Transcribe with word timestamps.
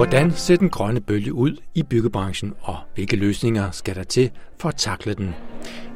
Hvordan 0.00 0.30
ser 0.30 0.56
den 0.56 0.70
grønne 0.70 1.00
bølge 1.00 1.32
ud 1.32 1.56
i 1.74 1.82
byggebranchen, 1.82 2.54
og 2.60 2.76
hvilke 2.94 3.16
løsninger 3.16 3.70
skal 3.70 3.94
der 3.94 4.02
til 4.02 4.30
for 4.60 4.68
at 4.68 4.76
takle 4.76 5.14
den? 5.14 5.34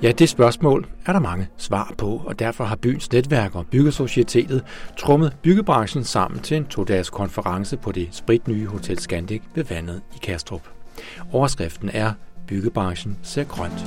Ja, 0.03 0.13
det 0.13 0.29
spørgsmål 0.29 0.87
er 1.07 1.13
der 1.13 1.21
mange 1.21 1.49
svar 1.57 1.95
på, 1.99 2.23
og 2.27 2.39
derfor 2.39 2.65
har 2.65 2.77
byens 2.77 3.13
netværk 3.13 3.55
og 3.55 3.67
Byggesocietetet 3.67 4.65
trummet 4.97 5.37
byggebranchen 5.43 6.05
sammen 6.05 6.41
til 6.41 6.57
en 6.57 6.65
to-dages 6.65 7.11
konference 7.11 7.77
på 7.77 7.93
det 7.93 8.09
spritnye 8.13 8.67
Hotel 8.67 8.99
Scandic 8.99 9.43
ved 9.55 9.65
vandet 9.65 10.03
i 10.15 10.19
Kastrup. 10.23 10.69
Overskriften 11.33 11.91
er 11.93 12.13
Byggebranchen 12.47 13.19
ser 13.23 13.45
grønt. 13.45 13.87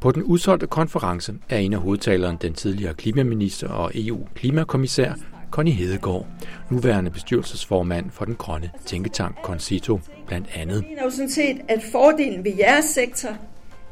På 0.00 0.10
den 0.10 0.22
udsolgte 0.22 0.66
konference 0.66 1.34
er 1.48 1.58
en 1.58 1.72
af 1.72 1.80
hovedtaleren 1.80 2.36
den 2.36 2.54
tidligere 2.54 2.94
klimaminister 2.94 3.68
og 3.68 3.92
EU-klimakommissær 3.94 5.12
Connie 5.50 5.74
Hedegaard, 5.74 6.26
nuværende 6.70 7.10
bestyrelsesformand 7.10 8.10
for 8.10 8.24
den 8.24 8.34
grønne 8.34 8.70
tænketank 8.86 9.36
Concito, 9.42 10.00
blandt 10.26 10.48
andet. 10.54 10.84
Det 10.84 10.98
er 10.98 11.04
jo 11.04 11.10
sådan 11.10 11.30
set, 11.30 11.60
at 11.68 11.82
fordelen 11.92 12.44
ved 12.44 12.52
jeres 12.58 12.84
sektor, 12.84 13.28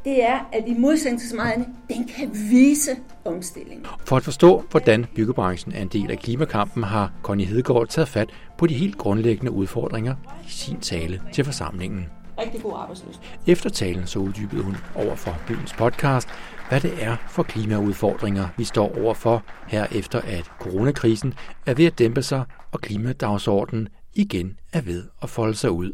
det 0.05 0.25
er, 0.25 0.49
at 0.53 0.65
i 0.67 0.75
modsætning 0.75 1.21
til 1.21 1.37
meget 1.37 1.53
andet, 1.53 1.69
den 1.89 2.09
kan 2.17 2.31
vise 2.51 2.91
omstillingen. 3.25 3.87
For 4.05 4.17
at 4.17 4.23
forstå, 4.23 4.65
hvordan 4.71 5.07
byggebranchen 5.15 5.73
er 5.75 5.83
en 5.83 5.89
del 5.89 6.11
af 6.11 6.19
klimakampen, 6.19 6.83
har 6.83 7.13
Connie 7.23 7.47
Hedegaard 7.47 7.87
taget 7.89 8.09
fat 8.09 8.29
på 8.59 8.67
de 8.67 8.75
helt 8.75 8.99
grundlæggende 8.99 9.53
udfordringer 9.53 10.15
i 10.47 10.51
sin 10.51 10.81
tale 10.81 11.23
til 11.33 11.45
forsamlingen. 11.45 12.07
Rigtig 12.39 12.63
god 12.63 12.73
arbejdsløshed. 12.77 13.23
Efter 13.47 13.71
talen 13.71 14.07
så 14.07 14.19
uddybede 14.19 14.63
hun 14.63 14.77
over 14.95 15.15
for 15.15 15.39
byens 15.47 15.73
podcast, 15.73 16.29
hvad 16.69 16.81
det 16.81 16.93
er 17.01 17.17
for 17.29 17.43
klimaudfordringer, 17.43 18.49
vi 18.57 18.65
står 18.65 18.99
overfor 19.03 19.45
her 19.69 19.87
efter 19.93 20.21
at 20.21 20.45
coronakrisen 20.61 21.35
er 21.67 21.75
ved 21.75 21.87
at 21.87 21.99
dæmpe 21.99 22.23
sig, 22.23 22.45
og 22.73 22.81
klimadagsordenen 22.81 23.89
igen 24.15 24.59
er 24.73 24.81
ved 24.81 25.05
at 25.23 25.31
folde 25.31 25.55
sig 25.55 25.71
ud. 25.71 25.93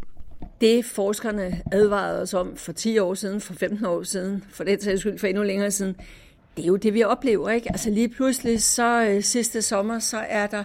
Det 0.61 0.85
forskerne 0.85 1.63
advarede 1.73 2.23
os 2.23 2.35
om 2.35 2.57
for 2.57 2.73
10 2.73 2.99
år 2.99 3.15
siden, 3.15 3.41
for 3.41 3.55
15 3.55 3.87
år 3.87 4.03
siden, 4.03 4.45
for 4.51 4.65
det 4.65 4.83
sags 4.83 5.01
skyld 5.01 5.19
for 5.19 5.27
endnu 5.27 5.43
længere 5.43 5.71
siden, 5.71 5.97
det 6.57 6.63
er 6.63 6.67
jo 6.67 6.77
det, 6.77 6.95
vi 6.95 7.03
oplever. 7.03 7.51
ikke. 7.51 7.73
Altså 7.73 7.91
lige 7.91 8.09
pludselig, 8.09 8.63
så 8.63 9.07
øh, 9.11 9.23
sidste 9.23 9.63
sommer, 9.63 9.99
så 9.99 10.19
er 10.29 10.47
der 10.47 10.65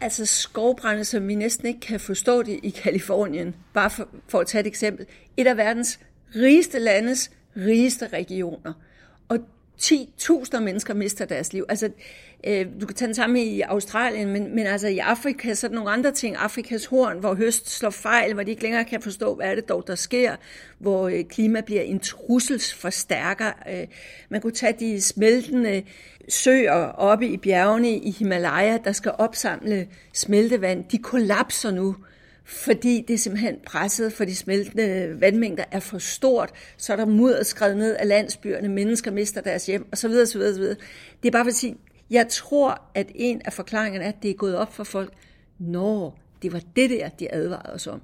altså 0.00 0.26
skovbrænde, 0.26 1.04
som 1.04 1.28
vi 1.28 1.34
næsten 1.34 1.66
ikke 1.66 1.80
kan 1.80 2.00
forstå 2.00 2.42
det 2.42 2.60
i 2.62 2.70
Kalifornien. 2.70 3.54
Bare 3.74 3.90
for, 3.90 4.08
for 4.28 4.40
at 4.40 4.46
tage 4.46 4.60
et 4.60 4.66
eksempel. 4.66 5.06
Et 5.36 5.46
af 5.46 5.56
verdens 5.56 6.00
rigeste 6.36 6.78
landes 6.78 7.30
rigeste 7.56 8.08
regioner. 8.12 8.72
Og 9.28 9.38
10.000 9.82 10.60
mennesker 10.60 10.94
mister 10.94 11.24
deres 11.24 11.52
liv. 11.52 11.64
Altså, 11.68 11.90
øh, 12.44 12.66
du 12.80 12.86
kan 12.86 12.96
tage 12.96 13.06
den 13.06 13.14
samme 13.14 13.44
i 13.44 13.60
Australien, 13.60 14.28
men, 14.28 14.54
men 14.54 14.66
altså 14.66 14.88
i 14.88 14.98
Afrika, 14.98 15.54
så 15.54 15.66
er 15.66 15.68
der 15.68 15.74
nogle 15.74 15.90
andre 15.90 16.12
ting. 16.12 16.36
Afrikas 16.36 16.86
horn, 16.86 17.18
hvor 17.18 17.34
høst 17.34 17.70
slår 17.70 17.90
fejl, 17.90 18.34
hvor 18.34 18.42
de 18.42 18.50
ikke 18.50 18.62
længere 18.62 18.84
kan 18.84 19.02
forstå, 19.02 19.34
hvad 19.34 19.46
er 19.46 19.54
det 19.54 19.68
dog, 19.68 19.84
der 19.86 19.94
sker, 19.94 20.36
hvor 20.78 21.08
øh, 21.08 21.24
klima 21.24 21.60
bliver 21.60 21.82
en 21.82 22.00
trusselsforstærker. 22.00 23.52
Øh, 23.70 23.86
man 24.28 24.40
kunne 24.40 24.52
tage 24.52 24.76
de 24.80 25.00
smeltende 25.00 25.82
søer 26.28 26.72
oppe 26.84 27.26
i 27.26 27.36
bjergene 27.36 27.90
i 27.90 28.10
Himalaya, 28.10 28.78
der 28.84 28.92
skal 28.92 29.12
opsamle 29.18 29.88
smeltevand. 30.12 30.84
De 30.84 30.98
kollapser 30.98 31.70
nu. 31.70 31.88
Øh, 31.88 32.11
fordi 32.44 33.04
det 33.08 33.14
er 33.14 33.18
simpelthen 33.18 33.56
presset 33.66 34.12
for 34.12 34.24
de 34.24 34.36
smeltende 34.36 35.16
vandmængder 35.20 35.64
er 35.70 35.80
for 35.80 35.98
stort, 35.98 36.50
så 36.76 36.92
er 36.92 36.96
der 36.96 37.06
mudder 37.06 37.42
skrevet 37.42 37.76
ned 37.76 37.96
af 37.96 38.08
landsbyerne, 38.08 38.68
mennesker 38.68 39.10
mister 39.10 39.40
deres 39.40 39.66
hjem, 39.66 39.86
osv. 39.92 40.10
osv., 40.10 40.40
osv. 40.40 40.62
Det 40.62 40.76
er 41.24 41.30
bare 41.30 41.44
for 41.44 41.50
at 41.50 41.54
sige, 41.54 41.76
jeg 42.10 42.28
tror, 42.28 42.82
at 42.94 43.12
en 43.14 43.42
af 43.44 43.52
forklaringerne 43.52 44.04
er, 44.04 44.08
at 44.08 44.22
det 44.22 44.30
er 44.30 44.34
gået 44.34 44.56
op 44.56 44.74
for 44.74 44.84
folk, 44.84 45.12
når 45.58 46.18
det 46.42 46.52
var 46.52 46.60
det 46.76 46.90
der, 46.90 47.08
de 47.08 47.34
advarede 47.34 47.74
os 47.74 47.86
om. 47.86 48.00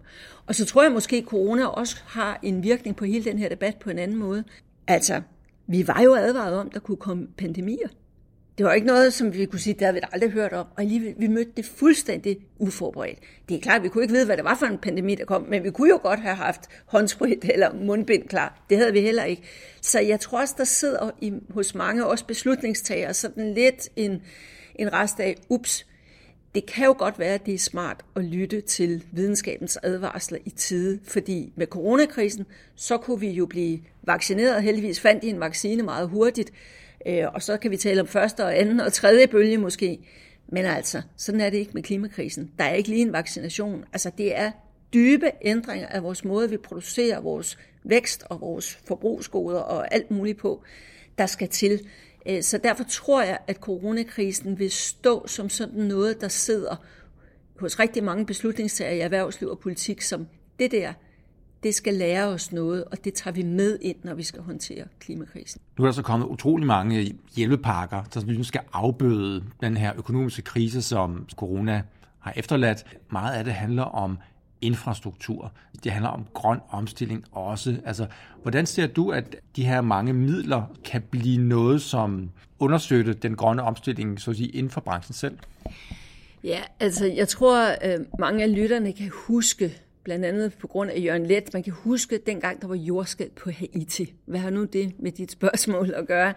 Og 0.46 0.54
så 0.54 0.64
tror 0.64 0.82
jeg 0.82 0.92
måske, 0.92 1.16
at 1.16 1.24
corona 1.24 1.66
også 1.66 1.96
har 2.06 2.40
en 2.42 2.62
virkning 2.62 2.96
på 2.96 3.04
hele 3.04 3.24
den 3.24 3.38
her 3.38 3.48
debat 3.48 3.76
på 3.76 3.90
en 3.90 3.98
anden 3.98 4.16
måde. 4.16 4.44
Altså, 4.86 5.22
vi 5.66 5.88
var 5.88 6.02
jo 6.02 6.14
advaret 6.14 6.54
om, 6.54 6.66
at 6.66 6.74
der 6.74 6.80
kunne 6.80 6.96
komme 6.96 7.26
pandemier. 7.38 7.88
Det 8.58 8.66
var 8.66 8.72
ikke 8.72 8.86
noget, 8.86 9.12
som 9.12 9.34
vi 9.34 9.46
kunne 9.46 9.60
sige, 9.60 9.74
det 9.74 9.82
havde 9.82 9.94
vi 9.94 10.00
aldrig 10.12 10.30
hørt 10.30 10.52
om, 10.52 10.66
og 10.76 10.82
alligevel, 10.82 11.14
vi 11.18 11.26
mødte 11.26 11.50
det 11.56 11.64
fuldstændig 11.64 12.38
uforberedt. 12.58 13.18
Det 13.48 13.56
er 13.56 13.60
klart, 13.60 13.82
vi 13.82 13.88
kunne 13.88 14.04
ikke 14.04 14.14
vide, 14.14 14.26
hvad 14.26 14.36
det 14.36 14.44
var 14.44 14.54
for 14.54 14.66
en 14.66 14.78
pandemi, 14.78 15.14
der 15.14 15.24
kom, 15.24 15.42
men 15.42 15.64
vi 15.64 15.70
kunne 15.70 15.88
jo 15.88 16.00
godt 16.02 16.20
have 16.20 16.34
haft 16.34 16.60
håndsprit 16.86 17.44
eller 17.54 17.74
mundbind 17.74 18.28
klar. 18.28 18.64
Det 18.70 18.78
havde 18.78 18.92
vi 18.92 19.00
heller 19.00 19.24
ikke. 19.24 19.42
Så 19.82 20.00
jeg 20.00 20.20
tror 20.20 20.40
også, 20.40 20.54
der 20.58 20.64
sidder 20.64 21.10
i, 21.20 21.32
hos 21.50 21.74
mange 21.74 22.06
også 22.06 22.24
beslutningstagere 22.26 23.14
sådan 23.14 23.54
lidt 23.54 23.88
en, 23.96 24.22
en 24.74 24.92
rest 24.92 25.20
af, 25.20 25.36
ups, 25.48 25.86
det 26.54 26.66
kan 26.66 26.84
jo 26.84 26.94
godt 26.98 27.18
være, 27.18 27.34
at 27.34 27.46
det 27.46 27.54
er 27.54 27.58
smart 27.58 28.04
at 28.16 28.24
lytte 28.24 28.60
til 28.60 29.04
videnskabens 29.12 29.78
advarsler 29.82 30.38
i 30.44 30.50
tide, 30.50 31.00
fordi 31.04 31.52
med 31.56 31.66
coronakrisen, 31.66 32.46
så 32.76 32.96
kunne 32.96 33.20
vi 33.20 33.30
jo 33.30 33.46
blive 33.46 33.80
vaccineret. 34.02 34.62
Heldigvis 34.62 35.00
fandt 35.00 35.22
de 35.22 35.28
en 35.28 35.40
vaccine 35.40 35.82
meget 35.82 36.08
hurtigt, 36.08 36.52
Øh, 37.06 37.24
og 37.34 37.42
så 37.42 37.56
kan 37.56 37.70
vi 37.70 37.76
tale 37.76 38.00
om 38.00 38.06
første 38.06 38.44
og 38.44 38.58
anden 38.58 38.80
og 38.80 38.92
tredje 38.92 39.26
bølge 39.26 39.58
måske. 39.58 39.98
Men 40.52 40.64
altså, 40.64 41.02
sådan 41.16 41.40
er 41.40 41.50
det 41.50 41.58
ikke 41.58 41.72
med 41.74 41.82
klimakrisen. 41.82 42.50
Der 42.58 42.64
er 42.64 42.74
ikke 42.74 42.88
lige 42.88 43.02
en 43.02 43.12
vaccination. 43.12 43.84
Altså, 43.92 44.10
det 44.18 44.38
er 44.38 44.50
dybe 44.94 45.30
ændringer 45.42 45.88
af 45.88 46.02
vores 46.02 46.24
måde, 46.24 46.50
vi 46.50 46.56
producerer 46.56 47.20
vores 47.20 47.58
vækst 47.84 48.24
og 48.30 48.40
vores 48.40 48.78
forbrugsgoder 48.86 49.60
og 49.60 49.94
alt 49.94 50.10
muligt 50.10 50.38
på, 50.38 50.62
der 51.18 51.26
skal 51.26 51.48
til. 51.48 51.80
Øh, 52.28 52.42
så 52.42 52.58
derfor 52.58 52.84
tror 52.84 53.22
jeg, 53.22 53.38
at 53.46 53.56
coronakrisen 53.56 54.58
vil 54.58 54.70
stå 54.70 55.26
som 55.26 55.48
sådan 55.48 55.82
noget, 55.82 56.20
der 56.20 56.28
sidder 56.28 56.76
hos 57.58 57.78
rigtig 57.78 58.04
mange 58.04 58.26
beslutningstager 58.26 58.92
i 58.92 59.00
erhvervsliv 59.00 59.48
og 59.48 59.58
politik, 59.58 60.02
som 60.02 60.26
det 60.58 60.70
der, 60.70 60.92
det 61.62 61.74
skal 61.74 61.94
lære 61.94 62.26
os 62.26 62.52
noget, 62.52 62.84
og 62.84 63.04
det 63.04 63.14
tager 63.14 63.34
vi 63.34 63.42
med 63.42 63.78
ind, 63.82 63.96
når 64.02 64.14
vi 64.14 64.22
skal 64.22 64.42
håndtere 64.42 64.84
klimakrisen. 65.00 65.60
Nu 65.78 65.84
er 65.84 65.88
der 65.88 65.92
så 65.92 66.02
kommet 66.02 66.26
utrolig 66.26 66.66
mange 66.66 67.14
hjælpepakker, 67.36 68.02
der 68.14 68.20
ligesom 68.20 68.44
skal 68.44 68.60
afbøde 68.72 69.44
den 69.60 69.76
her 69.76 69.92
økonomiske 69.96 70.42
krise, 70.42 70.82
som 70.82 71.26
corona 71.36 71.82
har 72.18 72.32
efterladt. 72.36 72.84
Meget 73.12 73.34
af 73.34 73.44
det 73.44 73.52
handler 73.52 73.82
om 73.82 74.18
infrastruktur. 74.60 75.52
Det 75.84 75.92
handler 75.92 76.10
om 76.10 76.26
grøn 76.34 76.58
omstilling 76.70 77.24
også. 77.32 77.76
Altså, 77.84 78.06
hvordan 78.42 78.66
ser 78.66 78.86
du, 78.86 79.10
at 79.10 79.36
de 79.56 79.64
her 79.64 79.80
mange 79.80 80.12
midler 80.12 80.62
kan 80.84 81.02
blive 81.10 81.38
noget, 81.38 81.82
som 81.82 82.30
understøtter 82.58 83.12
den 83.12 83.36
grønne 83.36 83.62
omstilling, 83.62 84.20
så 84.20 84.30
at 84.30 84.36
sige, 84.36 84.48
inden 84.48 84.70
for 84.70 84.80
branchen 84.80 85.14
selv? 85.14 85.38
Ja, 86.44 86.60
altså 86.80 87.06
jeg 87.06 87.28
tror, 87.28 87.68
øh, 87.84 88.00
mange 88.18 88.42
af 88.42 88.54
lytterne 88.54 88.92
kan 88.92 89.10
huske 89.14 89.78
blandt 90.08 90.24
andet 90.24 90.54
på 90.54 90.66
grund 90.66 90.90
af 90.90 91.00
Jørgen 91.04 91.26
Let. 91.26 91.54
Man 91.54 91.62
kan 91.62 91.72
huske 91.72 92.18
dengang, 92.26 92.62
der 92.62 92.68
var 92.68 92.74
jordskæld 92.74 93.30
på 93.30 93.50
Haiti. 93.50 94.14
Hvad 94.26 94.40
har 94.40 94.50
nu 94.50 94.64
det 94.64 94.92
med 94.98 95.12
dit 95.12 95.32
spørgsmål 95.32 95.94
at 95.94 96.06
gøre? 96.06 96.34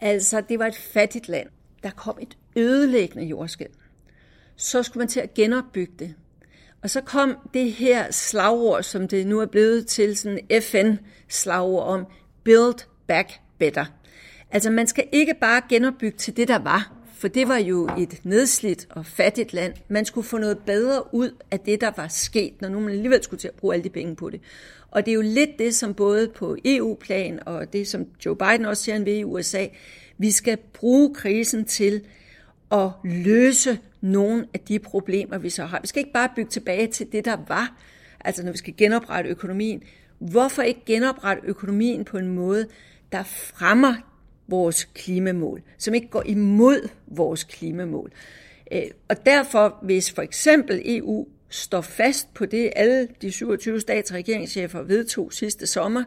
Altså, 0.00 0.42
det 0.48 0.58
var 0.58 0.66
et 0.66 0.76
fattigt 0.76 1.28
land. 1.28 1.48
Der 1.82 1.90
kom 1.90 2.18
et 2.22 2.36
ødelæggende 2.56 3.26
jordskæld. 3.26 3.70
Så 4.56 4.82
skulle 4.82 5.00
man 5.00 5.08
til 5.08 5.20
at 5.20 5.34
genopbygge 5.34 5.92
det. 5.98 6.14
Og 6.82 6.90
så 6.90 7.00
kom 7.00 7.36
det 7.54 7.72
her 7.72 8.10
slagord, 8.10 8.82
som 8.82 9.08
det 9.08 9.26
nu 9.26 9.40
er 9.40 9.46
blevet 9.46 9.86
til 9.86 10.16
sådan 10.16 10.40
FN-slagord 10.62 11.86
om 11.86 12.06
Build 12.44 12.86
Back 13.06 13.40
Better. 13.58 13.84
Altså 14.50 14.70
man 14.70 14.86
skal 14.86 15.04
ikke 15.12 15.34
bare 15.40 15.62
genopbygge 15.68 16.18
til 16.18 16.36
det, 16.36 16.48
der 16.48 16.58
var, 16.58 16.95
for 17.18 17.28
det 17.28 17.48
var 17.48 17.56
jo 17.56 17.88
et 17.98 18.20
nedslidt 18.24 18.86
og 18.90 19.06
fattigt 19.06 19.52
land. 19.52 19.74
Man 19.88 20.04
skulle 20.04 20.26
få 20.26 20.38
noget 20.38 20.58
bedre 20.58 21.14
ud 21.14 21.30
af 21.50 21.60
det, 21.60 21.80
der 21.80 21.90
var 21.96 22.08
sket, 22.08 22.60
når 22.60 22.68
nu 22.68 22.80
man 22.80 22.90
alligevel 22.90 23.22
skulle 23.22 23.40
til 23.40 23.48
at 23.48 23.54
bruge 23.54 23.74
alle 23.74 23.84
de 23.84 23.90
penge 23.90 24.16
på 24.16 24.30
det. 24.30 24.40
Og 24.90 25.06
det 25.06 25.10
er 25.10 25.14
jo 25.14 25.22
lidt 25.22 25.50
det, 25.58 25.74
som 25.74 25.94
både 25.94 26.28
på 26.28 26.56
EU-plan 26.64 27.40
og 27.46 27.72
det, 27.72 27.88
som 27.88 28.06
Joe 28.26 28.36
Biden 28.36 28.64
også 28.64 28.82
siger 28.82 29.04
ved 29.04 29.14
i 29.14 29.24
USA, 29.24 29.66
vi 30.18 30.30
skal 30.30 30.58
bruge 30.72 31.14
krisen 31.14 31.64
til 31.64 32.02
at 32.72 32.90
løse 33.04 33.78
nogle 34.00 34.46
af 34.54 34.60
de 34.60 34.78
problemer, 34.78 35.38
vi 35.38 35.50
så 35.50 35.64
har. 35.64 35.80
Vi 35.80 35.86
skal 35.86 36.00
ikke 36.00 36.12
bare 36.12 36.28
bygge 36.36 36.50
tilbage 36.50 36.86
til 36.86 37.12
det, 37.12 37.24
der 37.24 37.36
var, 37.48 37.76
altså 38.20 38.44
når 38.44 38.52
vi 38.52 38.58
skal 38.58 38.74
genoprette 38.76 39.30
økonomien. 39.30 39.82
Hvorfor 40.18 40.62
ikke 40.62 40.82
genoprette 40.86 41.42
økonomien 41.46 42.04
på 42.04 42.18
en 42.18 42.28
måde, 42.28 42.66
der 43.12 43.22
fremmer 43.22 43.94
vores 44.48 44.84
klimamål, 44.84 45.62
som 45.78 45.94
ikke 45.94 46.08
går 46.08 46.22
imod 46.26 46.88
vores 47.06 47.44
klimamål. 47.44 48.12
Øh, 48.72 48.82
og 49.08 49.26
derfor, 49.26 49.78
hvis 49.82 50.10
for 50.12 50.22
eksempel 50.22 50.82
EU 50.84 51.26
står 51.48 51.80
fast 51.80 52.34
på 52.34 52.46
det, 52.46 52.72
alle 52.76 53.08
de 53.22 53.32
27 53.32 53.80
stats- 53.80 54.10
og 54.10 54.14
regeringschefer 54.14 54.82
vedtog 54.82 55.32
sidste 55.32 55.66
sommer, 55.66 56.04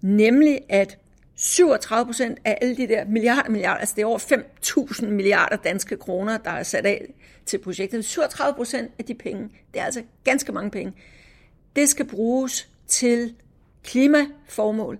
nemlig 0.00 0.60
at 0.68 0.98
37 1.34 2.06
procent 2.06 2.38
af 2.44 2.58
alle 2.60 2.76
de 2.76 2.88
der 2.88 3.04
milliarder, 3.04 3.50
milliarder, 3.50 3.80
altså 3.80 3.94
det 3.96 4.02
er 4.02 4.06
over 4.06 4.18
5.000 4.18 5.06
milliarder 5.06 5.56
danske 5.56 5.96
kroner, 5.96 6.38
der 6.38 6.50
er 6.50 6.62
sat 6.62 6.86
af 6.86 7.14
til 7.46 7.58
projektet. 7.58 8.04
37 8.04 8.56
procent 8.56 8.90
af 8.98 9.04
de 9.04 9.14
penge, 9.14 9.48
det 9.74 9.80
er 9.80 9.84
altså 9.84 10.02
ganske 10.24 10.52
mange 10.52 10.70
penge, 10.70 10.92
det 11.76 11.88
skal 11.88 12.06
bruges 12.06 12.68
til 12.86 13.34
klimaformål, 13.84 14.98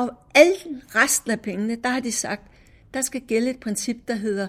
og 0.00 0.10
alle 0.34 0.54
resten 0.94 1.30
af 1.30 1.40
pengene, 1.40 1.76
der 1.84 1.88
har 1.88 2.00
de 2.00 2.12
sagt, 2.12 2.42
der 2.94 3.00
skal 3.00 3.20
gælde 3.20 3.50
et 3.50 3.60
princip, 3.60 3.96
der 4.08 4.14
hedder 4.14 4.48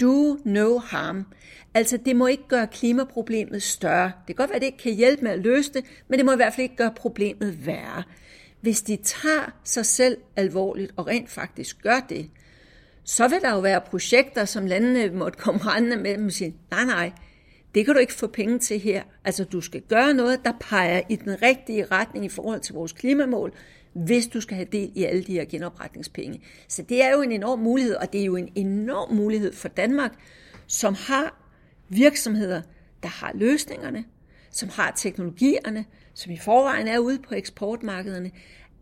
Do 0.00 0.38
no 0.44 0.78
harm. 0.78 1.26
Altså, 1.74 1.96
det 1.96 2.16
må 2.16 2.26
ikke 2.26 2.48
gøre 2.48 2.66
klimaproblemet 2.66 3.62
større. 3.62 4.04
Det 4.04 4.26
kan 4.26 4.34
godt 4.34 4.50
være, 4.50 4.56
at 4.56 4.62
det 4.62 4.66
ikke 4.66 4.78
kan 4.78 4.94
hjælpe 4.94 5.22
med 5.22 5.30
at 5.30 5.38
løse 5.38 5.72
det, 5.72 5.84
men 6.08 6.18
det 6.18 6.26
må 6.26 6.32
i 6.32 6.36
hvert 6.36 6.54
fald 6.54 6.62
ikke 6.62 6.76
gøre 6.76 6.92
problemet 6.96 7.66
værre. 7.66 8.02
Hvis 8.60 8.82
de 8.82 8.96
tager 8.96 9.52
sig 9.64 9.86
selv 9.86 10.16
alvorligt 10.36 10.92
og 10.96 11.06
rent 11.06 11.30
faktisk 11.30 11.82
gør 11.82 12.00
det, 12.08 12.30
så 13.04 13.28
vil 13.28 13.40
der 13.40 13.50
jo 13.50 13.60
være 13.60 13.80
projekter, 13.80 14.44
som 14.44 14.66
landene 14.66 15.10
måtte 15.10 15.38
komme 15.38 15.60
rendende 15.60 15.96
med 15.96 16.24
og 16.24 16.32
sige, 16.32 16.54
nej, 16.70 16.84
nej, 16.84 17.12
det 17.74 17.84
kan 17.84 17.94
du 17.94 18.00
ikke 18.00 18.12
få 18.12 18.26
penge 18.26 18.58
til 18.58 18.78
her. 18.78 19.02
Altså, 19.24 19.44
du 19.44 19.60
skal 19.60 19.80
gøre 19.80 20.14
noget, 20.14 20.44
der 20.44 20.52
peger 20.60 21.00
i 21.08 21.16
den 21.16 21.42
rigtige 21.42 21.84
retning 21.84 22.24
i 22.24 22.28
forhold 22.28 22.60
til 22.60 22.74
vores 22.74 22.92
klimamål, 22.92 23.52
hvis 24.04 24.26
du 24.26 24.40
skal 24.40 24.56
have 24.56 24.68
del 24.72 24.92
i 24.94 25.04
alle 25.04 25.22
de 25.22 25.32
her 25.32 25.44
genopretningspenge. 25.44 26.40
Så 26.68 26.82
det 26.82 27.04
er 27.04 27.12
jo 27.12 27.22
en 27.22 27.32
enorm 27.32 27.58
mulighed, 27.58 27.94
og 27.94 28.12
det 28.12 28.20
er 28.20 28.24
jo 28.24 28.36
en 28.36 28.48
enorm 28.54 29.14
mulighed 29.14 29.52
for 29.52 29.68
Danmark, 29.68 30.12
som 30.66 30.94
har 30.94 31.52
virksomheder, 31.88 32.62
der 33.02 33.08
har 33.08 33.32
løsningerne, 33.34 34.04
som 34.50 34.68
har 34.68 34.92
teknologierne, 34.96 35.84
som 36.14 36.32
i 36.32 36.38
forvejen 36.38 36.88
er 36.88 36.98
ude 36.98 37.18
på 37.18 37.34
eksportmarkederne. 37.34 38.30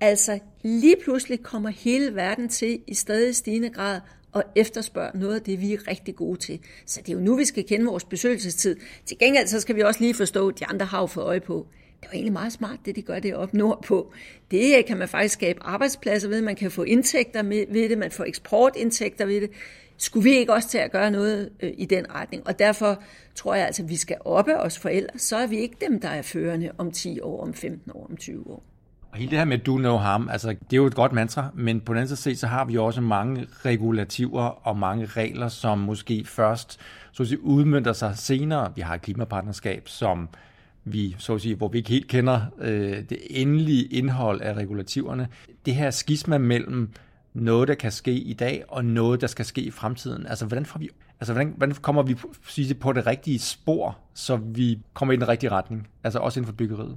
Altså 0.00 0.38
lige 0.62 0.96
pludselig 1.04 1.42
kommer 1.42 1.70
hele 1.70 2.14
verden 2.14 2.48
til 2.48 2.80
i 2.86 2.94
stadig 2.94 3.36
stigende 3.36 3.70
grad 3.70 4.00
og 4.32 4.44
efterspørge 4.56 5.18
noget 5.18 5.34
af 5.34 5.42
det, 5.42 5.60
vi 5.60 5.72
er 5.72 5.88
rigtig 5.88 6.16
gode 6.16 6.38
til. 6.38 6.60
Så 6.86 7.00
det 7.00 7.08
er 7.08 7.12
jo 7.12 7.20
nu, 7.24 7.36
vi 7.36 7.44
skal 7.44 7.66
kende 7.66 7.86
vores 7.86 8.04
besøgelsestid. 8.04 8.76
Til 9.04 9.18
gengæld 9.18 9.46
så 9.46 9.60
skal 9.60 9.76
vi 9.76 9.82
også 9.82 10.00
lige 10.00 10.14
forstå, 10.14 10.48
at 10.48 10.58
de 10.58 10.66
andre 10.66 10.86
har 10.86 11.00
jo 11.00 11.06
fået 11.06 11.24
øje 11.24 11.40
på, 11.40 11.66
det 12.00 12.08
var 12.08 12.14
egentlig 12.14 12.32
meget 12.32 12.52
smart, 12.52 12.78
det 12.84 12.96
de 12.96 13.02
gør 13.02 13.18
det 13.18 13.34
op 13.34 13.54
nordpå. 13.54 14.12
Det 14.50 14.86
kan 14.86 14.96
man 14.96 15.08
faktisk 15.08 15.34
skabe 15.34 15.58
arbejdspladser 15.62 16.28
ved, 16.28 16.42
man 16.42 16.56
kan 16.56 16.70
få 16.70 16.82
indtægter 16.82 17.42
ved 17.42 17.88
det, 17.88 17.98
man 17.98 18.10
får 18.10 18.24
eksportindtægter 18.24 19.26
ved 19.26 19.40
det. 19.40 19.50
Skulle 19.96 20.24
vi 20.24 20.36
ikke 20.36 20.52
også 20.52 20.68
til 20.68 20.78
at 20.78 20.92
gøre 20.92 21.10
noget 21.10 21.50
øh, 21.60 21.72
i 21.78 21.84
den 21.84 22.06
retning? 22.14 22.46
Og 22.46 22.58
derfor 22.58 23.02
tror 23.34 23.54
jeg 23.54 23.66
altså, 23.66 23.82
at 23.82 23.88
vi 23.88 23.96
skal 23.96 24.16
oppe 24.24 24.60
os 24.60 24.78
forældre, 24.78 25.18
så 25.18 25.36
er 25.36 25.46
vi 25.46 25.56
ikke 25.58 25.76
dem, 25.80 26.00
der 26.00 26.08
er 26.08 26.22
førende 26.22 26.70
om 26.78 26.90
10 26.90 27.20
år, 27.20 27.42
om 27.42 27.54
15 27.54 27.92
år, 27.94 28.06
om 28.10 28.16
20 28.16 28.50
år. 28.50 28.62
Og 29.12 29.18
hele 29.18 29.30
det 29.30 29.38
her 29.38 29.44
med 29.44 29.58
do 29.58 29.78
no 29.78 29.96
harm, 29.96 30.28
altså 30.28 30.48
det 30.48 30.72
er 30.72 30.76
jo 30.76 30.86
et 30.86 30.94
godt 30.94 31.12
mantra, 31.12 31.48
men 31.54 31.80
på 31.80 31.92
den 31.92 32.02
anden 32.02 32.16
side 32.16 32.36
så 32.36 32.46
har 32.46 32.64
vi 32.64 32.76
også 32.76 33.00
mange 33.00 33.46
regulativer 33.64 34.42
og 34.42 34.76
mange 34.76 35.06
regler, 35.06 35.48
som 35.48 35.78
måske 35.78 36.24
først 36.24 36.80
så 37.12 37.22
at 37.22 37.28
sige, 37.28 37.44
udmyndter 37.44 37.92
sig 37.92 38.16
senere. 38.16 38.72
Vi 38.74 38.80
har 38.80 38.94
et 38.94 39.02
klimapartnerskab, 39.02 39.88
som 39.88 40.28
vi, 40.86 41.16
så 41.18 41.34
at 41.34 41.40
sige, 41.40 41.54
hvor 41.54 41.68
vi 41.68 41.78
ikke 41.78 41.90
helt 41.90 42.08
kender 42.08 42.40
øh, 42.58 43.02
det 43.10 43.18
endelige 43.30 43.84
indhold 43.84 44.40
af 44.40 44.54
regulativerne. 44.54 45.28
Det 45.66 45.74
her 45.74 45.90
skisma 45.90 46.38
mellem 46.38 46.90
noget, 47.34 47.68
der 47.68 47.74
kan 47.74 47.92
ske 47.92 48.12
i 48.12 48.32
dag, 48.32 48.64
og 48.68 48.84
noget, 48.84 49.20
der 49.20 49.26
skal 49.26 49.44
ske 49.44 49.60
i 49.60 49.70
fremtiden. 49.70 50.26
Altså, 50.26 50.46
hvordan, 50.46 50.66
får 50.66 50.78
vi, 50.78 50.88
altså, 51.20 51.32
hvordan, 51.32 51.54
hvordan 51.56 51.74
kommer 51.74 52.02
vi 52.02 52.16
sige, 52.48 52.74
på 52.74 52.92
det 52.92 53.06
rigtige 53.06 53.38
spor, 53.38 53.98
så 54.14 54.36
vi 54.36 54.78
kommer 54.94 55.12
i 55.12 55.16
den 55.16 55.28
rigtige 55.28 55.50
retning? 55.50 55.88
Altså 56.04 56.18
også 56.18 56.40
inden 56.40 56.46
for 56.46 56.56
byggeriet. 56.56 56.96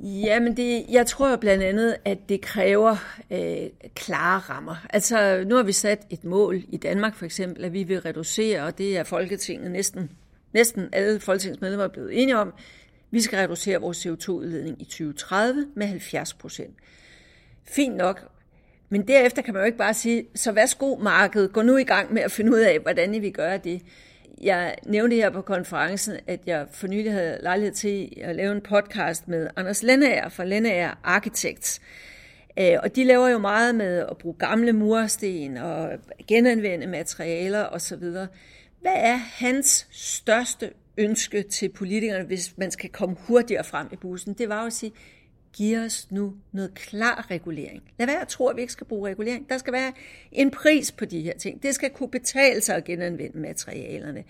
Ja, 0.00 0.40
men 0.40 0.56
det, 0.56 0.84
jeg 0.90 1.06
tror 1.06 1.30
jo 1.30 1.36
blandt 1.36 1.64
andet, 1.64 1.96
at 2.04 2.18
det 2.28 2.40
kræver 2.40 2.96
øh, 3.30 3.90
klare 3.94 4.38
rammer. 4.38 4.86
Altså, 4.90 5.44
nu 5.46 5.56
har 5.56 5.62
vi 5.62 5.72
sat 5.72 6.06
et 6.10 6.24
mål 6.24 6.62
i 6.68 6.76
Danmark 6.76 7.14
for 7.14 7.24
eksempel, 7.24 7.64
at 7.64 7.72
vi 7.72 7.82
vil 7.82 8.00
reducere, 8.00 8.62
og 8.62 8.78
det 8.78 8.98
er 8.98 9.04
Folketinget 9.04 9.70
næsten, 9.70 10.10
næsten 10.54 10.88
alle 10.92 11.20
folketingsmedlemmer 11.20 11.84
er 11.84 11.88
blevet 11.88 12.22
enige 12.22 12.38
om, 12.38 12.54
vi 13.10 13.20
skal 13.20 13.38
reducere 13.38 13.80
vores 13.80 14.06
CO2-udledning 14.06 14.82
i 14.82 14.84
2030 14.84 15.66
med 15.74 15.86
70 15.86 16.34
procent. 16.34 16.76
Fint 17.64 17.96
nok, 17.96 18.28
men 18.88 19.08
derefter 19.08 19.42
kan 19.42 19.54
man 19.54 19.60
jo 19.60 19.66
ikke 19.66 19.78
bare 19.78 19.94
sige, 19.94 20.24
så 20.34 20.52
værsgo 20.52 20.96
markedet, 20.96 21.52
gå 21.52 21.62
nu 21.62 21.76
i 21.76 21.84
gang 21.84 22.12
med 22.12 22.22
at 22.22 22.32
finde 22.32 22.52
ud 22.52 22.58
af, 22.58 22.78
hvordan 22.78 23.14
I 23.14 23.18
vil 23.18 23.32
gøre 23.32 23.58
det. 23.58 23.82
Jeg 24.42 24.74
nævnte 24.86 25.16
her 25.16 25.30
på 25.30 25.42
konferencen, 25.42 26.16
at 26.26 26.40
jeg 26.46 26.66
for 26.72 26.86
nylig 26.86 27.12
havde 27.12 27.38
lejlighed 27.42 27.74
til 27.74 28.12
at 28.20 28.36
lave 28.36 28.52
en 28.52 28.60
podcast 28.60 29.28
med 29.28 29.48
Anders 29.56 29.82
Lennager 29.82 30.28
fra 30.28 30.44
Lennager 30.44 30.90
Architects. 31.04 31.80
Øh, 32.58 32.76
og 32.82 32.96
de 32.96 33.04
laver 33.04 33.28
jo 33.28 33.38
meget 33.38 33.74
med 33.74 34.06
at 34.10 34.18
bruge 34.18 34.34
gamle 34.38 34.72
mursten 34.72 35.56
og 35.56 35.90
genanvende 36.28 36.86
materialer 36.86 37.64
osv. 37.64 38.04
Hvad 38.82 38.96
er 38.96 39.16
hans 39.16 39.88
største 39.90 40.70
ønske 40.98 41.42
til 41.42 41.68
politikerne, 41.68 42.24
hvis 42.24 42.58
man 42.58 42.70
skal 42.70 42.90
komme 42.90 43.16
hurtigere 43.18 43.64
frem 43.64 43.88
i 43.92 43.96
bussen? 43.96 44.34
Det 44.34 44.48
var 44.48 44.60
jo 44.60 44.66
at 44.66 44.72
sige, 44.72 44.92
giv 45.52 45.78
os 45.78 46.10
nu 46.10 46.34
noget 46.52 46.74
klar 46.74 47.30
regulering. 47.30 47.82
Lad 47.98 48.06
være 48.06 48.20
at 48.20 48.28
tro, 48.28 48.46
at 48.46 48.56
vi 48.56 48.60
ikke 48.60 48.72
skal 48.72 48.86
bruge 48.86 49.10
regulering. 49.10 49.48
Der 49.48 49.58
skal 49.58 49.72
være 49.72 49.92
en 50.32 50.50
pris 50.50 50.92
på 50.92 51.04
de 51.04 51.20
her 51.20 51.38
ting. 51.38 51.62
Det 51.62 51.74
skal 51.74 51.90
kunne 51.90 52.10
betale 52.10 52.60
sig 52.60 52.76
at 52.76 52.84
genanvende 52.84 53.38
materialerne. 53.38 54.24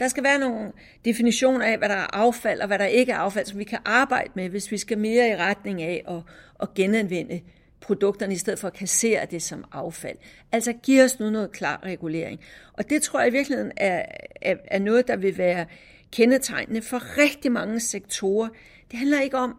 Der 0.00 0.08
skal 0.08 0.22
være 0.24 0.38
nogle 0.38 0.72
definitioner 1.04 1.66
af, 1.66 1.78
hvad 1.78 1.88
der 1.88 1.94
er 1.94 2.16
affald 2.16 2.60
og 2.60 2.66
hvad 2.66 2.78
der 2.78 2.86
ikke 2.86 3.12
er 3.12 3.16
affald, 3.16 3.46
som 3.46 3.58
vi 3.58 3.64
kan 3.64 3.78
arbejde 3.84 4.30
med, 4.34 4.48
hvis 4.48 4.70
vi 4.70 4.78
skal 4.78 4.98
mere 4.98 5.28
i 5.30 5.36
retning 5.36 5.82
af 5.82 6.04
at, 6.08 6.22
at 6.62 6.74
genanvende 6.74 7.40
produkterne, 7.80 8.34
i 8.34 8.38
stedet 8.38 8.58
for 8.58 8.68
at 8.68 8.74
kassere 8.74 9.26
det 9.30 9.42
som 9.42 9.64
affald. 9.72 10.16
Altså 10.52 10.72
giv 10.72 11.02
os 11.02 11.20
nu 11.20 11.30
noget 11.30 11.52
klar 11.52 11.80
regulering. 11.84 12.40
Og 12.72 12.90
det 12.90 13.02
tror 13.02 13.20
jeg 13.20 13.28
i 13.28 13.32
virkeligheden 13.32 13.72
er, 13.76 14.04
er, 14.42 14.56
er 14.64 14.78
noget, 14.78 15.08
der 15.08 15.16
vil 15.16 15.38
være 15.38 15.66
kendetegnende 16.12 16.82
for 16.82 17.18
rigtig 17.18 17.52
mange 17.52 17.80
sektorer. 17.80 18.48
Det 18.90 18.98
handler 18.98 19.20
ikke 19.20 19.36
om, 19.36 19.58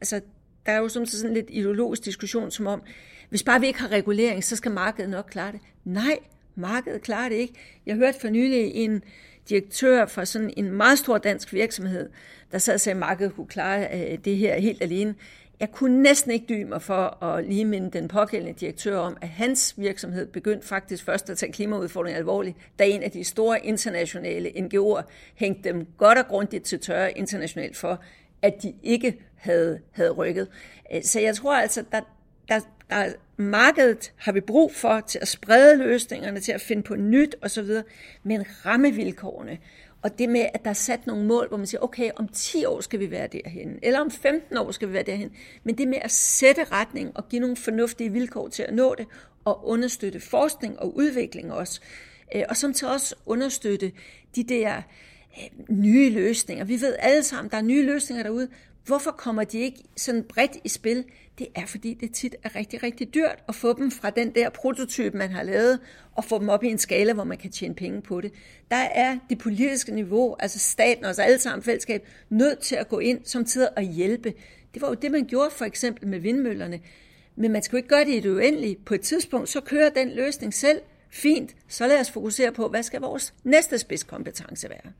altså 0.00 0.20
der 0.66 0.72
er 0.72 0.78
jo 0.78 0.88
sådan, 0.88 1.06
sådan 1.06 1.34
lidt 1.34 1.46
ideologisk 1.50 2.04
diskussion, 2.04 2.50
som 2.50 2.66
om, 2.66 2.82
hvis 3.28 3.42
bare 3.42 3.60
vi 3.60 3.66
ikke 3.66 3.80
har 3.80 3.88
regulering, 3.88 4.44
så 4.44 4.56
skal 4.56 4.70
markedet 4.70 5.10
nok 5.10 5.26
klare 5.30 5.52
det. 5.52 5.60
Nej, 5.84 6.18
markedet 6.54 7.02
klarer 7.02 7.28
det 7.28 7.36
ikke. 7.36 7.54
Jeg 7.86 7.96
hørte 7.96 8.20
for 8.20 8.28
nylig 8.28 8.70
en 8.74 9.02
direktør 9.48 10.06
fra 10.06 10.24
sådan 10.24 10.52
en 10.56 10.72
meget 10.72 10.98
stor 10.98 11.18
dansk 11.18 11.52
virksomhed, 11.52 12.08
der 12.52 12.58
sad 12.58 12.74
og 12.74 12.80
sagde, 12.80 12.94
at 12.94 13.00
markedet 13.00 13.34
kunne 13.34 13.46
klare 13.46 14.10
øh, 14.12 14.18
det 14.24 14.36
her 14.36 14.58
helt 14.60 14.82
alene. 14.82 15.14
Jeg 15.60 15.70
kunne 15.72 16.02
næsten 16.02 16.30
ikke 16.30 16.46
dybe 16.48 16.68
mig 16.68 16.82
for 16.82 17.24
at 17.24 17.44
lige 17.44 17.64
minde 17.64 17.90
den 17.90 18.08
pågældende 18.08 18.60
direktør 18.60 18.98
om, 18.98 19.16
at 19.20 19.28
hans 19.28 19.74
virksomhed 19.76 20.26
begyndte 20.26 20.66
faktisk 20.66 21.04
først 21.04 21.30
at 21.30 21.38
tage 21.38 21.52
klimaudfordringen 21.52 22.18
alvorligt, 22.18 22.56
da 22.78 22.84
en 22.84 23.02
af 23.02 23.10
de 23.10 23.24
store 23.24 23.66
internationale 23.66 24.48
NGO'er 24.48 25.02
hængte 25.34 25.68
dem 25.68 25.86
godt 25.96 26.18
og 26.18 26.26
grundigt 26.26 26.64
til 26.64 26.80
tørre 26.80 27.18
internationalt 27.18 27.76
for, 27.76 28.02
at 28.42 28.62
de 28.62 28.74
ikke 28.82 29.18
havde, 29.34 29.80
havde 29.92 30.10
rykket. 30.10 30.48
Øh, 30.94 31.02
så 31.02 31.20
jeg 31.20 31.36
tror 31.36 31.56
altså, 31.56 31.84
der, 31.92 32.00
der, 32.48 32.60
der 32.90 33.12
markedet 33.36 34.12
har 34.16 34.32
vi 34.32 34.40
brug 34.40 34.74
for 34.74 35.00
til 35.00 35.18
at 35.22 35.28
sprede 35.28 35.76
løsningerne, 35.78 36.40
til 36.40 36.52
at 36.52 36.60
finde 36.60 36.82
på 36.82 36.96
nyt 36.96 37.36
osv., 37.42 37.68
men 38.22 38.44
rammevilkårene, 38.66 39.58
og 40.02 40.18
det 40.18 40.28
med, 40.28 40.46
at 40.54 40.64
der 40.64 40.70
er 40.70 40.74
sat 40.74 41.06
nogle 41.06 41.24
mål, 41.24 41.48
hvor 41.48 41.56
man 41.56 41.66
siger, 41.66 41.80
okay, 41.80 42.10
om 42.16 42.28
10 42.28 42.64
år 42.64 42.80
skal 42.80 43.00
vi 43.00 43.10
være 43.10 43.28
derhen, 43.32 43.78
eller 43.82 44.00
om 44.00 44.10
15 44.10 44.56
år 44.56 44.70
skal 44.70 44.88
vi 44.88 44.92
være 44.92 45.02
derhen. 45.02 45.30
Men 45.64 45.78
det 45.78 45.88
med 45.88 45.98
at 46.02 46.10
sætte 46.10 46.64
retning 46.64 47.16
og 47.16 47.28
give 47.28 47.40
nogle 47.40 47.56
fornuftige 47.56 48.12
vilkår 48.12 48.48
til 48.48 48.62
at 48.62 48.74
nå 48.74 48.94
det, 48.98 49.06
og 49.44 49.68
understøtte 49.68 50.20
forskning 50.20 50.78
og 50.78 50.96
udvikling 50.96 51.52
også. 51.52 51.80
Øh, 52.34 52.42
og 52.48 52.56
som 52.56 52.72
til 52.72 52.88
også 52.88 53.14
understøtte 53.26 53.92
de 54.36 54.44
der 54.44 54.76
øh, 54.76 55.76
nye 55.76 56.10
løsninger. 56.10 56.64
Vi 56.64 56.80
ved 56.80 56.96
alle 56.98 57.22
sammen, 57.22 57.50
der 57.50 57.56
er 57.56 57.62
nye 57.62 57.86
løsninger 57.86 58.22
derude. 58.22 58.48
Hvorfor 58.88 59.10
kommer 59.10 59.44
de 59.44 59.58
ikke 59.58 59.84
sådan 59.96 60.24
bredt 60.24 60.56
i 60.64 60.68
spil? 60.68 61.04
Det 61.38 61.46
er, 61.54 61.66
fordi 61.66 61.94
det 61.94 62.14
tit 62.14 62.36
er 62.42 62.56
rigtig, 62.56 62.82
rigtig 62.82 63.14
dyrt 63.14 63.44
at 63.48 63.54
få 63.54 63.72
dem 63.72 63.90
fra 63.90 64.10
den 64.10 64.34
der 64.34 64.50
prototype, 64.50 65.16
man 65.16 65.30
har 65.30 65.42
lavet, 65.42 65.80
og 66.12 66.24
få 66.24 66.38
dem 66.38 66.48
op 66.48 66.64
i 66.64 66.66
en 66.66 66.78
skala, 66.78 67.12
hvor 67.12 67.24
man 67.24 67.38
kan 67.38 67.50
tjene 67.50 67.74
penge 67.74 68.02
på 68.02 68.20
det. 68.20 68.32
Der 68.70 68.76
er 68.76 69.18
det 69.30 69.38
politiske 69.38 69.94
niveau, 69.94 70.36
altså 70.38 70.58
staten 70.58 71.04
og 71.04 71.10
os 71.10 71.18
alle 71.18 71.38
sammen 71.38 71.62
fællesskab, 71.62 72.08
nødt 72.28 72.58
til 72.58 72.76
at 72.76 72.88
gå 72.88 72.98
ind 72.98 73.20
som 73.24 73.44
tid 73.44 73.68
og 73.76 73.82
hjælpe. 73.82 74.34
Det 74.74 74.82
var 74.82 74.88
jo 74.88 74.94
det, 74.94 75.10
man 75.10 75.24
gjorde 75.26 75.50
for 75.50 75.64
eksempel 75.64 76.08
med 76.08 76.18
vindmøllerne. 76.18 76.80
Men 77.36 77.52
man 77.52 77.62
skal 77.62 77.76
jo 77.76 77.76
ikke 77.76 77.88
gøre 77.88 78.04
det 78.04 78.14
i 78.14 78.20
det 78.20 78.30
uendelige. 78.30 78.76
På 78.86 78.94
et 78.94 79.00
tidspunkt, 79.00 79.48
så 79.48 79.60
kører 79.60 79.90
den 79.90 80.10
løsning 80.10 80.54
selv. 80.54 80.80
Fint, 81.10 81.56
så 81.68 81.86
lad 81.86 82.00
os 82.00 82.10
fokusere 82.10 82.52
på, 82.52 82.68
hvad 82.68 82.82
skal 82.82 83.00
vores 83.00 83.34
næste 83.44 83.78
spidskompetence 83.78 84.68
være. 84.68 84.92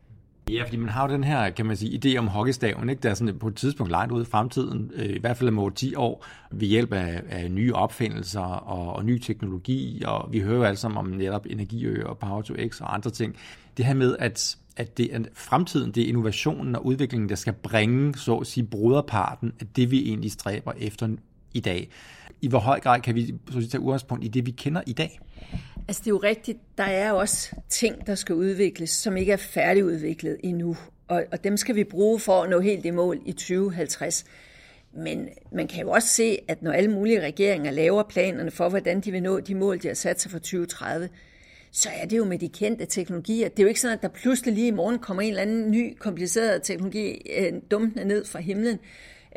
Ja, 0.50 0.64
fordi 0.64 0.76
man 0.76 0.88
har 0.88 1.09
jo 1.09 1.14
den 1.14 1.25
her, 1.25 1.50
kan 1.50 1.67
man 1.67 1.76
sige, 1.76 2.00
idé 2.05 2.19
om 2.19 2.28
hockeystaven, 2.28 2.90
ikke? 2.90 3.02
der 3.02 3.11
er 3.11 3.14
sådan 3.14 3.38
på 3.38 3.49
et 3.49 3.57
tidspunkt 3.57 3.90
langt 3.90 4.12
ude 4.12 4.23
i 4.23 4.26
fremtiden, 4.26 4.90
øh, 4.95 5.17
i 5.17 5.19
hvert 5.19 5.37
fald 5.37 5.59
om 5.59 5.73
10 5.73 5.95
år, 5.95 6.26
ved 6.50 6.69
hjælp 6.69 6.93
af, 6.93 7.23
af 7.28 7.50
nye 7.50 7.75
opfindelser 7.75 8.40
og, 8.40 8.97
og 8.97 9.05
ny 9.05 9.19
teknologi, 9.19 10.02
og 10.07 10.28
vi 10.33 10.40
hører 10.40 10.57
jo 10.57 10.62
alle 10.62 10.76
sammen 10.76 10.99
om 10.99 11.07
netop 11.07 11.47
energiø 11.50 12.05
og 12.05 12.19
Power 12.19 12.43
to 12.43 12.55
X 12.69 12.81
og 12.81 12.95
andre 12.95 13.11
ting. 13.11 13.37
Det 13.76 13.85
her 13.85 13.95
med, 13.95 14.17
at 14.19 14.57
at 14.78 14.99
det 14.99 15.14
er 15.14 15.21
fremtiden, 15.35 15.93
det 15.93 16.02
er 16.02 16.09
innovationen 16.09 16.76
og 16.76 16.87
udviklingen, 16.87 17.28
der 17.28 17.35
skal 17.35 17.52
bringe, 17.52 18.14
så 18.14 18.37
at 18.37 18.47
sige, 18.47 18.67
broderparten 18.67 19.52
af 19.61 19.67
det, 19.67 19.90
vi 19.90 20.09
egentlig 20.09 20.33
stræber 20.33 20.73
efter 20.76 21.09
i 21.55 21.61
dag. 21.61 21.88
I 22.40 22.49
hvor 22.49 22.59
høj 22.59 22.81
grad 22.81 23.00
kan 23.00 23.14
vi 23.14 23.35
så 23.50 23.52
sige, 23.52 23.69
tage 23.69 23.81
udgangspunkt 23.81 24.25
i 24.25 24.28
det, 24.28 24.47
vi 24.47 24.50
kender 24.50 24.83
i 24.87 24.93
dag? 24.93 25.21
Altså 25.88 26.00
det 26.00 26.07
er 26.07 26.14
jo 26.14 26.21
rigtigt, 26.23 26.59
der 26.78 26.85
er 26.85 27.12
også 27.12 27.57
ting, 27.69 28.07
der 28.07 28.14
skal 28.14 28.35
udvikles, 28.35 28.90
som 28.90 29.17
ikke 29.17 29.33
er 29.33 29.37
færdigudviklet 29.37 30.37
endnu. 30.45 30.76
Og, 31.09 31.25
og 31.33 31.45
dem 31.45 31.57
skal 31.57 31.76
vi 31.76 31.85
bruge 31.85 32.21
for 32.21 32.43
at 32.43 32.50
nå 32.50 32.61
helt 32.61 32.85
i 32.85 32.90
mål 32.90 33.21
i 33.26 33.33
2050. 33.33 34.25
Men 34.93 35.28
man 35.52 35.69
kan 35.69 35.83
jo 35.83 35.90
også 35.90 36.09
se, 36.09 36.38
at 36.49 36.62
når 36.62 36.73
alle 36.73 36.90
mulige 36.90 37.21
regeringer 37.21 37.71
laver 37.71 38.02
planerne 38.02 38.50
for, 38.50 38.69
hvordan 38.69 39.00
de 39.00 39.11
vil 39.11 39.23
nå 39.23 39.40
de 39.40 39.55
mål, 39.55 39.83
de 39.83 39.88
har 39.88 39.95
sat 39.95 40.21
sig 40.21 40.31
for 40.31 40.38
2030, 40.38 41.09
så 41.73 41.88
er 42.02 42.07
det 42.07 42.17
jo 42.17 42.25
med 42.25 42.38
de 42.38 42.49
kendte 42.49 42.87
teknologier. 42.87 43.49
Det 43.49 43.59
er 43.59 43.62
jo 43.62 43.69
ikke 43.69 43.81
sådan, 43.81 43.97
at 43.97 44.02
der 44.02 44.09
pludselig 44.09 44.55
lige 44.55 44.69
i 44.69 44.71
morgen 44.71 44.99
kommer 44.99 45.23
en 45.23 45.28
eller 45.28 45.43
anden 45.43 45.71
ny 45.71 45.97
kompliceret 45.99 46.62
teknologi 46.62 47.31
øh, 47.38 47.52
dumpende 47.71 48.05
ned 48.05 48.25
fra 48.25 48.40
himlen. 48.40 48.78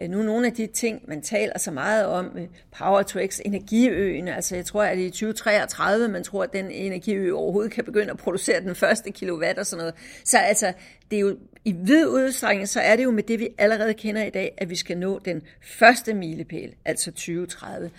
Øh, 0.02 0.10
nu 0.10 0.22
nogle 0.24 0.48
af 0.48 0.54
de 0.54 0.68
ting, 0.68 1.02
man 1.08 1.22
taler 1.22 1.60
så 1.60 1.72
meget 1.72 2.06
om, 2.06 2.38
øh, 2.38 2.48
Power 2.78 3.02
to 3.02 3.20
X, 3.28 3.40
energiøen, 3.46 4.28
altså 4.28 4.56
jeg 4.56 4.66
tror, 4.66 4.84
at 4.84 4.98
i 4.98 5.10
2033, 5.10 6.08
man 6.08 6.24
tror, 6.24 6.44
at 6.44 6.54
den 6.54 6.72
energiø 6.72 7.34
overhovedet 7.34 7.72
kan 7.72 7.84
begynde 7.84 8.12
at 8.12 8.18
producere 8.18 8.62
den 8.62 8.76
første 8.76 9.12
kilowatt 9.12 9.60
og 9.60 9.66
sådan 9.66 9.82
noget. 9.82 9.94
Så 10.24 10.38
altså, 10.38 10.74
det 11.12 11.18
er 11.18 11.22
jo 11.22 11.38
i 11.66 11.72
vid 11.72 12.08
udstrækning, 12.08 12.68
så 12.68 12.82
er 12.82 12.96
det 12.96 13.04
jo 13.04 13.12
med 13.12 13.24
det, 13.24 13.40
vi 13.40 13.50
allerede 13.58 13.94
kender 13.94 14.24
i 14.24 14.30
dag, 14.30 14.54
at 14.58 14.70
vi 14.70 14.76
skal 14.76 14.98
nå 14.98 15.20
den 15.20 15.42
første 15.62 16.14
milepæl, 16.14 16.74
altså 16.86 17.12
2030. 17.12 17.92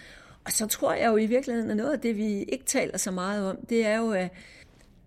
Og 0.44 0.52
så 0.52 0.66
tror 0.66 0.94
jeg 0.94 1.06
jo 1.06 1.16
i 1.16 1.26
virkeligheden, 1.26 1.70
at 1.70 1.76
noget 1.76 1.92
af 1.92 2.00
det, 2.00 2.16
vi 2.16 2.42
ikke 2.42 2.64
taler 2.64 2.98
så 2.98 3.10
meget 3.10 3.50
om, 3.50 3.58
det 3.68 3.86
er 3.86 3.96
jo, 3.96 4.10
at 4.12 4.28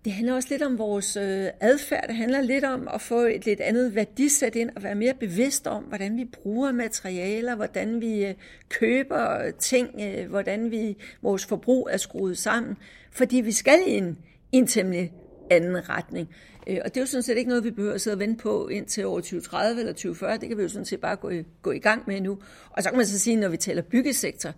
det 0.06 0.14
handler 0.14 0.34
også 0.34 0.48
lidt 0.50 0.62
om 0.62 0.78
vores 0.78 1.16
øh, 1.16 1.48
adfærd. 1.60 2.08
Det 2.08 2.16
handler 2.16 2.40
lidt 2.40 2.64
om 2.64 2.88
at 2.94 3.00
få 3.00 3.20
et 3.20 3.46
lidt 3.46 3.60
andet 3.60 3.94
værdisæt 3.94 4.56
ind 4.56 4.70
og 4.76 4.82
være 4.82 4.94
mere 4.94 5.14
bevidst 5.14 5.66
om, 5.66 5.82
hvordan 5.82 6.16
vi 6.16 6.24
bruger 6.24 6.72
materialer, 6.72 7.54
hvordan 7.54 8.00
vi 8.00 8.26
øh, 8.26 8.34
køber 8.68 9.50
ting, 9.58 9.90
øh, 10.00 10.28
hvordan 10.28 10.70
vi 10.70 10.96
vores 11.22 11.46
forbrug 11.46 11.88
er 11.92 11.96
skruet 11.96 12.38
sammen. 12.38 12.76
Fordi 13.10 13.36
vi 13.36 13.52
skal 13.52 13.78
i 13.86 13.90
en, 13.90 14.18
en 14.52 14.66
temmelig 14.66 15.12
anden 15.50 15.88
retning. 15.88 16.28
Øh, 16.66 16.78
og 16.84 16.94
det 16.94 16.96
er 16.96 17.02
jo 17.02 17.06
sådan 17.06 17.22
set 17.22 17.36
ikke 17.36 17.48
noget, 17.48 17.64
vi 17.64 17.70
behøver 17.70 17.94
at 17.94 18.00
sidde 18.00 18.14
og 18.14 18.20
vente 18.20 18.42
på 18.42 18.68
indtil 18.68 19.06
år 19.06 19.20
2030 19.20 19.80
eller 19.80 19.92
2040. 19.92 20.38
Det 20.38 20.48
kan 20.48 20.58
vi 20.58 20.62
jo 20.62 20.68
sådan 20.68 20.86
set 20.86 21.00
bare 21.00 21.16
gå 21.16 21.30
i, 21.30 21.42
gå 21.62 21.70
i 21.70 21.78
gang 21.78 22.02
med 22.06 22.20
nu. 22.20 22.38
Og 22.70 22.82
så 22.82 22.88
kan 22.88 22.96
man 22.96 23.06
så 23.06 23.18
sige, 23.18 23.36
når 23.36 23.48
vi 23.48 23.56
taler 23.56 23.82
byggesektor, 23.82 24.52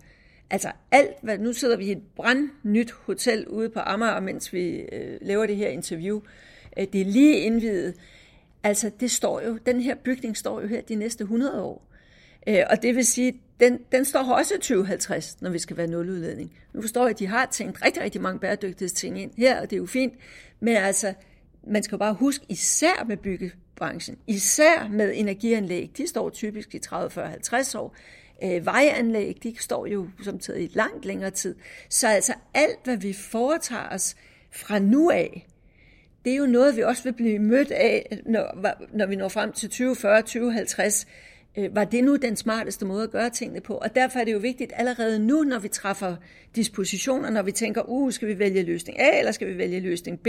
Altså 0.51 0.71
alt, 0.91 1.15
hvad, 1.21 1.37
nu 1.37 1.53
sidder 1.53 1.77
vi 1.77 1.85
i 1.85 1.91
et 1.91 2.03
brandnyt 2.15 2.91
hotel 2.91 3.47
ude 3.47 3.69
på 3.69 3.79
Amager, 3.79 4.19
mens 4.19 4.53
vi 4.53 4.67
øh, 4.69 5.17
laver 5.21 5.45
det 5.45 5.55
her 5.55 5.69
interview. 5.69 6.21
Øh, 6.77 6.87
det 6.93 7.01
er 7.01 7.05
lige 7.05 7.39
indvidet. 7.39 7.95
Altså 8.63 8.91
det 8.99 9.11
står 9.11 9.41
jo, 9.41 9.57
den 9.65 9.81
her 9.81 9.95
bygning 9.95 10.37
står 10.37 10.61
jo 10.61 10.67
her 10.67 10.81
de 10.81 10.95
næste 10.95 11.21
100 11.21 11.63
år. 11.63 11.89
Øh, 12.47 12.63
og 12.69 12.81
det 12.81 12.95
vil 12.95 13.05
sige, 13.05 13.41
den, 13.59 13.79
den 13.91 14.05
står 14.05 14.33
også 14.33 14.53
i 14.53 14.57
2050, 14.57 15.41
når 15.41 15.49
vi 15.49 15.59
skal 15.59 15.77
være 15.77 15.87
nuludledning. 15.87 16.53
Nu 16.73 16.81
forstår 16.81 17.01
jeg, 17.01 17.09
at 17.09 17.19
de 17.19 17.27
har 17.27 17.45
tænkt 17.51 17.85
rigtig, 17.85 18.03
rigtig 18.03 18.21
mange 18.21 18.39
bæredygtighedsting 18.39 19.21
ind 19.21 19.31
her, 19.37 19.61
og 19.61 19.69
det 19.69 19.75
er 19.75 19.79
jo 19.79 19.85
fint. 19.85 20.13
Men 20.59 20.75
altså, 20.75 21.13
man 21.67 21.83
skal 21.83 21.95
jo 21.95 21.99
bare 21.99 22.13
huske, 22.13 22.45
især 22.49 23.05
med 23.07 23.17
byggebranchen, 23.17 24.17
især 24.27 24.87
med 24.91 25.11
energianlæg, 25.15 25.91
de 25.97 26.07
står 26.07 26.29
typisk 26.29 26.75
i 26.75 26.79
30, 26.79 27.09
40, 27.09 27.29
50 27.29 27.75
år. 27.75 27.95
Øh, 28.43 28.65
vejanlæg, 28.65 29.37
de 29.43 29.55
står 29.59 29.85
jo 29.85 30.07
som 30.23 30.39
taget 30.39 30.61
i 30.61 30.69
langt 30.73 31.05
længere 31.05 31.31
tid. 31.31 31.55
Så 31.89 32.07
altså 32.07 32.33
alt, 32.53 32.79
hvad 32.83 32.97
vi 32.97 33.13
foretager 33.13 33.89
os 33.89 34.15
fra 34.51 34.79
nu 34.79 35.09
af, 35.09 35.47
det 36.25 36.33
er 36.33 36.37
jo 36.37 36.45
noget, 36.45 36.77
vi 36.77 36.83
også 36.83 37.03
vil 37.03 37.13
blive 37.13 37.39
mødt 37.39 37.71
af, 37.71 38.19
når, 38.25 38.75
når 38.93 39.05
vi 39.05 39.15
når 39.15 39.29
frem 39.29 39.51
til 39.51 39.69
2040, 39.69 40.21
2050. 40.21 41.07
Øh, 41.57 41.75
var 41.75 41.83
det 41.83 42.03
nu 42.03 42.15
den 42.15 42.35
smarteste 42.35 42.85
måde 42.85 43.03
at 43.03 43.11
gøre 43.11 43.29
tingene 43.29 43.61
på? 43.61 43.73
Og 43.73 43.95
derfor 43.95 44.19
er 44.19 44.23
det 44.23 44.33
jo 44.33 44.37
vigtigt 44.37 44.73
allerede 44.75 45.19
nu, 45.19 45.43
når 45.43 45.59
vi 45.59 45.67
træffer 45.67 46.15
dispositioner, 46.55 47.29
når 47.29 47.41
vi 47.41 47.51
tænker, 47.51 47.81
uh, 47.89 48.11
skal 48.11 48.27
vi 48.27 48.39
vælge 48.39 48.63
løsning 48.63 48.99
A, 48.99 49.19
eller 49.19 49.31
skal 49.31 49.47
vi 49.47 49.57
vælge 49.57 49.79
løsning 49.79 50.19
B? 50.19 50.27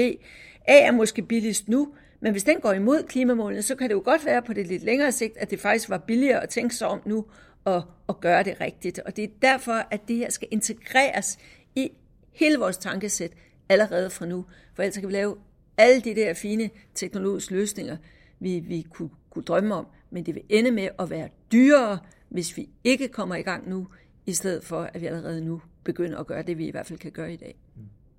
A 0.69 0.81
er 0.81 0.93
måske 0.93 1.23
billigst 1.23 1.69
nu, 1.69 1.89
men 2.21 2.33
hvis 2.33 2.45
den 2.45 2.61
går 2.61 2.73
imod 2.73 3.03
klimamålene, 3.03 3.63
så 3.63 3.75
kan 3.75 3.89
det 3.89 3.95
jo 3.95 4.03
godt 4.05 4.27
være 4.27 4.43
på 4.43 4.53
det 4.53 4.67
lidt 4.67 4.83
længere 4.83 5.13
sigt, 5.13 5.37
at 5.37 5.51
det 5.51 5.61
faktisk 5.61 5.91
var 5.91 5.99
billigere 5.99 6.43
at 6.43 6.49
tænke 6.49 6.75
sig 6.75 6.89
om 6.89 7.01
nu 7.07 7.25
at, 7.67 7.83
at 8.09 8.21
gøre 8.21 8.43
det 8.43 8.61
rigtigt. 8.61 8.99
Og 8.99 9.17
det 9.17 9.25
er 9.25 9.29
derfor, 9.43 9.87
at 9.91 10.09
det 10.09 10.17
her 10.17 10.31
skal 10.31 10.49
integreres 10.51 11.39
i 11.77 11.91
hele 12.33 12.59
vores 12.59 12.77
tankesæt 12.77 13.33
allerede 13.69 14.11
fra 14.11 14.27
nu. 14.27 14.45
For 14.75 14.83
ellers 14.83 14.99
kan 14.99 15.09
vi 15.09 15.13
lave 15.13 15.37
alle 15.77 16.01
de 16.01 16.15
der 16.15 16.35
fine 16.35 16.71
teknologiske 16.95 17.55
løsninger, 17.55 17.97
vi, 18.41 18.61
vi 18.61 18.87
kunne, 18.91 19.11
kunne 19.31 19.45
drømme 19.45 19.75
om, 19.75 19.87
men 20.11 20.27
det 20.27 20.35
vil 20.35 20.43
ende 20.49 20.71
med 20.71 20.89
at 20.99 21.11
være 21.11 21.29
dyrere, 21.53 21.99
hvis 22.29 22.57
vi 22.57 22.69
ikke 22.85 23.09
kommer 23.09 23.35
i 23.35 23.43
gang 23.43 23.69
nu, 23.69 23.87
i 24.27 24.33
stedet 24.33 24.65
for 24.65 24.91
at 24.95 25.01
vi 25.01 25.07
allerede 25.07 25.45
nu 25.45 25.63
begynder 25.85 26.19
at 26.19 26.27
gøre 26.27 26.43
det, 26.43 26.59
vi 26.59 26.67
i 26.67 26.71
hvert 26.71 26.87
fald 26.87 26.99
kan 26.99 27.13
gøre 27.13 27.33
i 27.33 27.37
dag. 27.37 27.55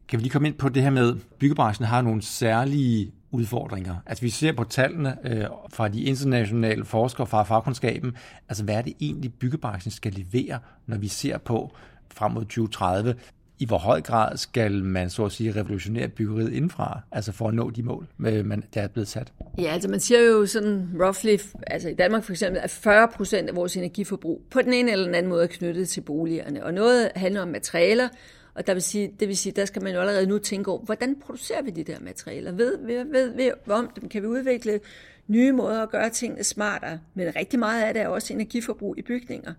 Kan 0.07 0.19
vi 0.19 0.24
lige 0.24 0.31
komme 0.31 0.48
ind 0.48 0.57
på 0.57 0.69
det 0.69 0.83
her 0.83 0.89
med, 0.89 1.10
at 1.10 1.17
byggebranchen 1.39 1.88
har 1.88 2.01
nogle 2.01 2.21
særlige 2.21 3.13
udfordringer. 3.31 3.95
Altså 4.05 4.21
vi 4.21 4.29
ser 4.29 4.51
på 4.51 4.63
tallene 4.63 5.17
øh, 5.23 5.45
fra 5.69 5.88
de 5.88 6.01
internationale 6.01 6.85
forskere 6.85 7.27
fra 7.27 7.43
fagkundskaben, 7.43 8.17
altså 8.50 8.63
hvad 8.63 8.75
er 8.75 8.81
det 8.81 8.93
egentlig 9.00 9.33
byggebranchen 9.33 9.91
skal 9.91 10.13
levere, 10.13 10.59
når 10.88 10.97
vi 10.97 11.07
ser 11.07 11.38
på 11.38 11.75
frem 12.13 12.31
mod 12.31 12.43
2030, 12.43 13.15
i 13.59 13.65
hvor 13.65 13.77
høj 13.77 14.01
grad 14.01 14.38
skal 14.38 14.83
man 14.83 15.09
så 15.09 15.25
at 15.25 15.31
sige 15.31 15.51
revolutionere 15.51 16.07
byggeriet 16.07 16.53
indfra, 16.53 17.00
altså 17.11 17.31
for 17.31 17.47
at 17.47 17.53
nå 17.53 17.69
de 17.69 17.83
mål, 17.83 18.07
øh, 18.25 18.45
man, 18.45 18.63
der 18.73 18.81
er 18.81 18.88
blevet 18.88 19.07
sat? 19.07 19.33
Ja, 19.57 19.63
altså 19.73 19.89
man 19.89 20.00
siger 20.00 20.21
jo 20.21 20.45
sådan 20.45 20.89
roughly, 21.00 21.38
altså 21.67 21.89
i 21.89 21.93
Danmark 21.93 22.23
for 22.23 22.31
eksempel, 22.31 22.61
at 22.63 22.69
40 22.69 23.07
procent 23.07 23.50
af 23.50 23.55
vores 23.55 23.77
energiforbrug 23.77 24.41
på 24.51 24.61
den 24.61 24.73
ene 24.73 24.91
eller 24.91 25.05
den 25.05 25.15
anden 25.15 25.29
måde 25.29 25.43
er 25.43 25.47
knyttet 25.47 25.89
til 25.89 26.01
boligerne. 26.01 26.65
Og 26.65 26.73
noget 26.73 27.11
handler 27.15 27.41
om 27.41 27.47
materialer, 27.47 28.07
og 28.53 28.67
der 28.67 28.74
vil 28.74 28.81
sige, 28.81 29.13
det 29.20 29.27
vil 29.27 29.38
sige, 29.38 29.53
der 29.53 29.65
skal 29.65 29.84
man 29.84 29.93
jo 29.93 30.00
allerede 30.00 30.27
nu 30.27 30.38
tænke 30.38 30.72
over, 30.72 30.81
hvordan 30.81 31.15
producerer 31.15 31.62
vi 31.62 31.72
de 31.72 31.84
der 31.84 32.00
materialer? 32.00 32.51
Ved, 32.51 32.77
ved, 32.77 33.03
ved, 33.03 33.36
ved 33.36 33.51
om 33.74 33.89
dem? 34.01 34.10
Kan 34.10 34.22
vi 34.22 34.27
udvikle 34.27 34.79
nye 35.27 35.51
måder 35.51 35.84
at 35.84 35.89
gøre 35.89 36.10
tingene 36.10 36.43
smartere? 36.43 37.00
Men 37.13 37.36
rigtig 37.36 37.60
meget 37.60 37.84
af 37.84 37.93
det 37.93 38.01
er 38.01 38.08
også 38.08 38.34
energiforbrug 38.34 38.98
i 38.98 39.01
bygninger. 39.01 39.53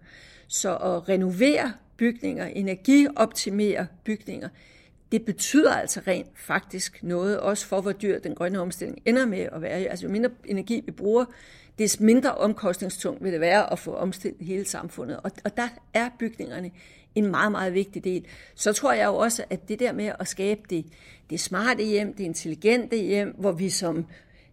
Så 0.48 0.76
at 0.76 1.08
renovere 1.08 1.72
bygninger, 1.96 2.46
energioptimere 2.46 3.86
bygninger, 4.04 4.48
det 5.12 5.24
betyder 5.24 5.74
altså 5.74 6.00
rent 6.06 6.28
faktisk 6.34 7.02
noget, 7.02 7.40
også 7.40 7.66
for 7.66 7.80
hvor 7.80 7.92
dyr 7.92 8.18
den 8.18 8.34
grønne 8.34 8.60
omstilling 8.60 8.98
ender 9.04 9.26
med 9.26 9.48
at 9.52 9.62
være. 9.62 9.78
Altså 9.78 10.06
jo 10.06 10.12
mindre 10.12 10.30
energi 10.44 10.82
vi 10.86 10.90
bruger, 10.90 11.24
des 11.78 12.00
mindre 12.00 12.34
omkostningstungt 12.34 13.24
vil 13.24 13.32
det 13.32 13.40
være 13.40 13.72
at 13.72 13.78
få 13.78 13.94
omstillet 13.94 14.46
hele 14.46 14.64
samfundet. 14.64 15.16
Og, 15.16 15.30
og 15.44 15.56
der 15.56 15.68
er 15.94 16.08
bygningerne 16.18 16.70
en 17.14 17.26
meget, 17.26 17.52
meget 17.52 17.74
vigtig 17.74 18.04
del. 18.04 18.26
Så 18.54 18.72
tror 18.72 18.92
jeg 18.92 19.06
jo 19.06 19.16
også, 19.16 19.44
at 19.50 19.68
det 19.68 19.78
der 19.80 19.92
med 19.92 20.12
at 20.20 20.28
skabe 20.28 20.60
det, 20.70 20.86
det 21.30 21.40
smarte 21.40 21.84
hjem, 21.84 22.14
det 22.14 22.24
intelligente 22.24 22.96
hjem, 22.96 23.34
hvor 23.38 23.52
vi 23.52 23.70
som, 23.70 24.06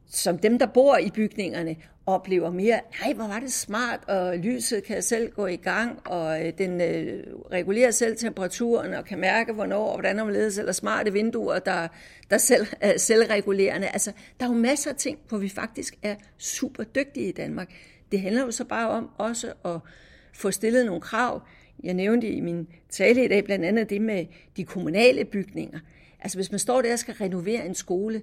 som 0.10 0.38
dem, 0.38 0.60
der 0.60 0.66
bor 0.66 0.98
i 0.98 1.10
bygningerne, 1.10 1.76
oplever 2.06 2.52
mere, 2.52 2.80
nej, 3.02 3.14
hvor 3.14 3.28
var 3.28 3.40
det 3.40 3.52
smart, 3.52 4.00
og 4.08 4.38
lyset 4.38 4.84
kan 4.84 5.02
selv 5.02 5.32
gå 5.32 5.46
i 5.46 5.56
gang, 5.56 6.00
og 6.08 6.46
øh, 6.46 6.54
den 6.58 6.82
øh, 6.82 7.24
regulerer 7.52 7.92
selv 7.92 8.18
temperaturen, 8.18 8.94
og 8.94 9.06
kan 9.06 9.20
mærke, 9.20 9.54
hvornår 9.54 9.86
og 9.86 9.94
hvordan 9.94 10.20
omledes, 10.20 10.58
eller 10.58 10.72
smarte 10.72 11.14
vinduer, 11.14 11.60
der, 11.60 11.88
der 12.30 12.38
selv 12.38 12.68
er 12.82 12.98
selvregulerende. 12.98 13.88
Altså, 13.88 14.12
der 14.40 14.46
er 14.46 14.50
jo 14.50 14.56
masser 14.56 14.90
af 14.90 14.96
ting, 14.96 15.20
hvor 15.30 15.38
vi 15.38 15.50
faktisk 15.50 15.96
er 16.02 16.16
super 16.38 16.84
dygtige 16.84 17.30
i 17.30 17.32
Danmark. 17.32 17.74
Det 18.12 18.22
handler 18.22 18.42
jo 18.42 18.52
så 18.52 18.66
bare 18.66 18.90
om 18.90 19.10
også 19.18 19.54
at 19.66 19.80
få 20.34 20.52
stillet 20.52 20.86
nogle 20.86 21.02
krav 21.02 21.42
jeg 21.84 21.94
nævnte 21.94 22.30
i 22.30 22.42
min 22.42 22.68
tale 22.90 23.26
i 23.26 23.28
dag 23.28 23.44
blandt 23.44 23.66
andet 23.66 23.90
det 23.90 24.02
med 24.02 24.26
de 24.58 24.64
kommunale 24.64 25.26
bygninger. 25.26 25.80
Altså 26.20 26.38
hvis 26.38 26.52
man 26.52 26.60
står 26.60 26.82
der 26.82 26.94
og 26.94 27.00
skal 27.00 27.14
renovere 27.14 27.66
en 27.66 27.76
skole, 27.76 28.22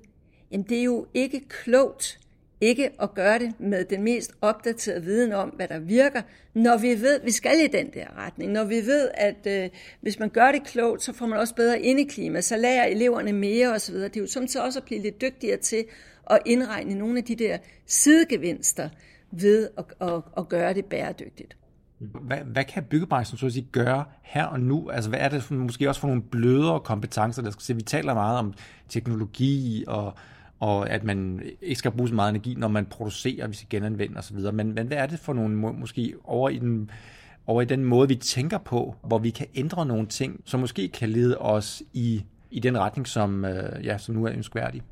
jamen 0.50 0.66
det 0.68 0.78
er 0.78 0.84
jo 0.84 1.06
ikke 1.14 1.48
klogt 1.48 2.18
ikke 2.60 2.90
at 3.02 3.14
gøre 3.14 3.38
det 3.38 3.52
med 3.60 3.84
den 3.84 4.02
mest 4.02 4.32
opdaterede 4.40 5.04
viden 5.04 5.32
om, 5.32 5.48
hvad 5.48 5.68
der 5.68 5.78
virker, 5.78 6.22
når 6.54 6.78
vi 6.78 6.88
ved, 6.88 7.20
at 7.20 7.26
vi 7.26 7.30
skal 7.30 7.64
i 7.64 7.66
den 7.66 7.90
der 7.94 8.06
retning. 8.26 8.52
Når 8.52 8.64
vi 8.64 8.76
ved, 8.76 9.10
at 9.14 9.46
øh, 9.46 9.70
hvis 10.00 10.18
man 10.18 10.28
gør 10.28 10.52
det 10.52 10.64
klogt, 10.64 11.02
så 11.02 11.12
får 11.12 11.26
man 11.26 11.38
også 11.38 11.54
bedre 11.54 11.80
indeklima, 11.80 12.40
så 12.40 12.56
lærer 12.56 12.86
eleverne 12.86 13.32
mere 13.32 13.72
osv. 13.72 13.94
Det 13.94 14.16
er 14.16 14.20
jo 14.20 14.26
samtidig 14.26 14.66
også 14.66 14.78
at 14.78 14.84
blive 14.84 15.02
lidt 15.02 15.20
dygtigere 15.20 15.56
til 15.56 15.84
at 16.30 16.38
indregne 16.46 16.94
nogle 16.94 17.18
af 17.18 17.24
de 17.24 17.36
der 17.36 17.58
sidegevinster 17.86 18.88
ved 19.30 19.68
at, 19.78 19.84
at, 20.00 20.22
at 20.38 20.48
gøre 20.48 20.74
det 20.74 20.84
bæredygtigt. 20.84 21.56
Hvad, 21.98 22.38
hvad 22.38 22.64
kan 22.64 22.84
byggebranchen 22.84 23.38
så 23.38 23.46
at 23.46 23.52
sige 23.52 23.68
gøre 23.72 24.04
her 24.22 24.44
og 24.44 24.60
nu? 24.60 24.90
Altså 24.90 25.10
hvad 25.10 25.20
er 25.20 25.28
det 25.28 25.42
for, 25.42 25.54
måske 25.54 25.88
også 25.88 26.00
for 26.00 26.08
nogle 26.08 26.22
blødere 26.22 26.80
kompetencer, 26.80 27.42
der 27.42 27.50
skal 27.50 27.62
se? 27.62 27.74
Vi 27.74 27.82
taler 27.82 28.14
meget 28.14 28.38
om 28.38 28.54
teknologi 28.88 29.84
og, 29.86 30.14
og 30.60 30.90
at 30.90 31.04
man 31.04 31.42
ikke 31.62 31.78
skal 31.78 31.90
bruge 31.90 32.08
så 32.08 32.14
meget 32.14 32.30
energi, 32.30 32.54
når 32.54 32.68
man 32.68 32.86
producerer, 32.86 33.46
hvis 33.46 33.62
vi 33.62 33.66
genanvender 33.70 34.18
osv. 34.18 34.36
Men, 34.52 34.74
men 34.74 34.86
hvad 34.86 34.96
er 34.96 35.06
det 35.06 35.18
for 35.18 35.32
nogle 35.32 35.56
måske 35.56 36.14
over 36.24 36.48
i 36.48 36.58
den 36.58 36.90
over 37.46 37.62
i 37.62 37.64
den 37.64 37.84
måde, 37.84 38.08
vi 38.08 38.14
tænker 38.14 38.58
på, 38.58 38.94
hvor 39.04 39.18
vi 39.18 39.30
kan 39.30 39.46
ændre 39.54 39.86
nogle 39.86 40.06
ting, 40.06 40.40
som 40.44 40.60
måske 40.60 40.88
kan 40.88 41.08
lede 41.08 41.38
os 41.38 41.82
i, 41.92 42.24
i 42.50 42.60
den 42.60 42.78
retning, 42.78 43.08
som, 43.08 43.44
øh, 43.44 43.84
ja, 43.86 43.98
som 43.98 44.14
nu 44.14 44.24
er 44.24 44.32
ønskværdig? 44.32 44.82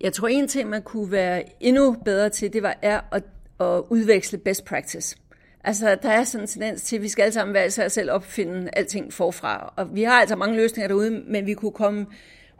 Jeg 0.00 0.12
tror, 0.12 0.28
en 0.28 0.48
ting, 0.48 0.70
man 0.70 0.82
kunne 0.82 1.12
være 1.12 1.42
endnu 1.60 1.96
bedre 2.04 2.28
til, 2.28 2.52
det 2.52 2.62
var 2.62 2.76
er 2.82 3.00
at, 3.12 3.22
at 3.60 3.82
udveksle 3.90 4.38
best 4.38 4.64
practice. 4.64 5.16
Altså, 5.64 5.98
der 6.02 6.10
er 6.10 6.24
sådan 6.24 6.44
en 6.44 6.48
tendens 6.48 6.82
til, 6.82 6.96
at 6.96 7.02
vi 7.02 7.08
skal 7.08 7.22
alle 7.22 7.32
sammen 7.32 7.54
være 7.54 7.70
sig 7.70 7.92
selv 7.92 8.10
opfinde 8.10 8.70
alting 8.72 9.12
forfra. 9.12 9.72
Og 9.76 9.94
vi 9.94 10.02
har 10.02 10.20
altså 10.20 10.36
mange 10.36 10.56
løsninger 10.56 10.88
derude, 10.88 11.22
men 11.26 11.46
vi 11.46 11.54
kunne 11.54 11.72
komme 11.72 12.06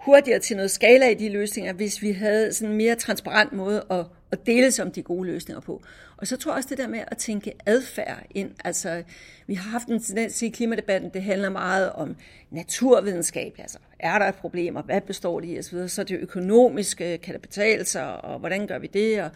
hurtigere 0.00 0.38
til 0.38 0.56
noget 0.56 0.70
skala 0.70 1.08
i 1.08 1.14
de 1.14 1.28
løsninger, 1.28 1.72
hvis 1.72 2.02
vi 2.02 2.12
havde 2.12 2.52
sådan 2.52 2.70
en 2.70 2.76
mere 2.76 2.94
transparent 2.94 3.52
måde 3.52 3.84
at, 3.90 4.06
at 4.32 4.46
dele 4.46 4.70
som 4.70 4.88
om 4.88 4.92
de 4.92 5.02
gode 5.02 5.26
løsninger 5.26 5.60
på. 5.60 5.82
Og 6.16 6.26
så 6.26 6.36
tror 6.36 6.52
jeg 6.52 6.56
også 6.56 6.68
det 6.68 6.78
der 6.78 6.88
med 6.88 7.00
at 7.08 7.18
tænke 7.18 7.52
adfærd 7.66 8.22
ind. 8.30 8.50
Altså, 8.64 9.02
vi 9.46 9.54
har 9.54 9.70
haft 9.70 9.88
en 9.88 10.02
tendens 10.02 10.42
i 10.42 10.48
klimadebatten, 10.48 11.10
det 11.14 11.22
handler 11.22 11.50
meget 11.50 11.92
om 11.92 12.16
naturvidenskab, 12.50 13.54
altså 13.58 13.78
er 13.98 14.18
der 14.18 14.26
et 14.26 14.34
problem, 14.34 14.76
og 14.76 14.82
hvad 14.82 15.00
består 15.00 15.40
det 15.40 15.48
i 15.48 15.58
osv., 15.58 15.88
så 15.88 16.00
er 16.00 16.04
det 16.04 16.18
økonomiske, 16.20 17.18
kan 17.18 17.34
det 17.34 17.42
betale 17.42 17.84
sig, 17.84 18.24
og 18.24 18.38
hvordan 18.38 18.66
gør 18.66 18.78
vi 18.78 18.86
det, 18.86 19.22
og 19.22 19.30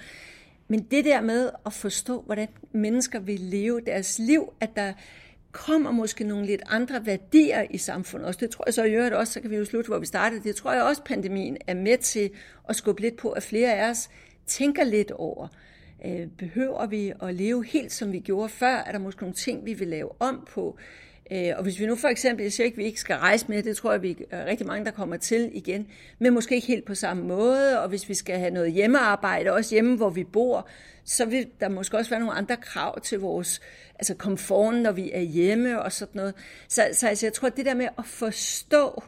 men 0.69 0.83
det 0.91 1.05
der 1.05 1.21
med 1.21 1.51
at 1.67 1.73
forstå, 1.73 2.23
hvordan 2.27 2.49
mennesker 2.73 3.19
vil 3.19 3.41
leve 3.41 3.81
deres 3.81 4.19
liv, 4.19 4.53
at 4.61 4.71
der 4.77 4.93
kommer 5.55 5.91
måske 5.91 6.25
nogle 6.25 6.47
lidt 6.47 6.63
andre 6.67 7.07
værdier 7.07 7.67
i 7.71 7.79
samfundet 7.79 8.29
også. 8.29 8.41
Det 8.41 8.51
tror 8.51 8.65
jeg 8.67 8.75
så 8.75 8.85
i 8.85 8.93
øvrigt 8.93 9.15
også, 9.15 9.33
så 9.33 9.41
kan 9.41 9.51
vi 9.51 9.57
jo 9.57 9.65
slutte, 9.65 9.89
hvor 9.89 9.99
vi 9.99 10.07
startede. 10.07 10.43
Det 10.43 10.57
tror 10.57 10.73
jeg 10.73 10.83
også, 10.83 11.03
pandemien 11.05 11.57
er 11.67 11.75
med 11.75 11.99
til 11.99 12.31
at 12.69 12.77
skubbe 12.77 13.01
lidt 13.01 13.17
på, 13.17 13.31
at 13.31 13.43
flere 13.43 13.75
af 13.75 13.91
os 13.91 14.11
tænker 14.47 14.85
lidt 14.85 15.11
over. 15.11 15.49
Øh, 16.07 16.27
behøver 16.39 16.87
vi 16.87 17.13
at 17.23 17.35
leve 17.35 17.65
helt 17.65 17.93
som 17.93 18.13
vi 18.13 18.19
gjorde 18.19 18.49
før? 18.49 18.77
Er 18.77 18.93
der 18.93 18.99
måske 18.99 19.23
nogle 19.23 19.35
ting, 19.35 19.67
vi 19.67 19.75
vil 19.75 19.89
lave 19.89 20.11
om 20.23 20.47
på? 20.51 20.79
Øh, 21.33 21.53
og 21.57 21.63
hvis 21.63 21.81
vi 21.81 21.87
nu 21.87 21.97
for 21.97 22.09
eksempel, 22.09 22.43
jeg 22.43 22.53
siger 22.53 22.65
ikke, 22.65 22.75
at 22.75 22.79
vi 22.79 22.85
ikke 22.85 23.01
skal 23.01 23.17
rejse 23.17 23.47
med, 23.49 23.63
det 23.63 23.77
tror 23.77 23.93
jeg, 23.93 24.03
vi 24.03 24.17
er 24.31 24.45
rigtig 24.45 24.67
mange, 24.67 24.85
der 24.85 24.91
kommer 24.91 25.17
til 25.17 25.51
igen, 25.53 25.87
men 26.19 26.35
måske 26.35 26.55
ikke 26.55 26.67
helt 26.67 26.85
på 26.85 26.95
samme 26.95 27.25
måde, 27.25 27.83
og 27.83 27.89
hvis 27.89 28.09
vi 28.09 28.15
skal 28.15 28.39
have 28.39 28.51
noget 28.51 28.73
hjemmearbejde, 28.73 29.53
også 29.53 29.75
hjemme, 29.75 29.97
hvor 29.97 30.11
vi 30.11 30.25
bor, 30.25 30.69
så 31.05 31.25
vil 31.25 31.47
der 31.61 31.69
måske 31.69 31.97
også 31.97 32.11
være 32.11 32.21
nogle 32.21 32.35
andre 32.35 32.57
krav 32.57 33.01
til 33.01 33.21
vores 33.21 33.61
altså 33.95 34.15
komforten, 34.15 34.83
når 34.83 34.93
vi 34.93 35.11
er 35.13 35.21
hjemme 35.21 35.83
og 35.83 35.93
sådan 35.93 36.17
noget. 36.17 36.35
Så, 36.69 36.89
så 36.93 37.09
altså, 37.09 37.27
jeg 37.27 37.33
tror, 37.33 37.49
at 37.49 37.57
det 37.57 37.67
der 37.67 37.75
med 37.75 37.89
at 37.99 38.07
forstå, 38.07 39.03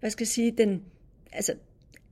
hvad 0.00 0.10
skal 0.10 0.24
jeg 0.24 0.28
sige, 0.28 0.50
den, 0.58 0.82
altså 1.32 1.54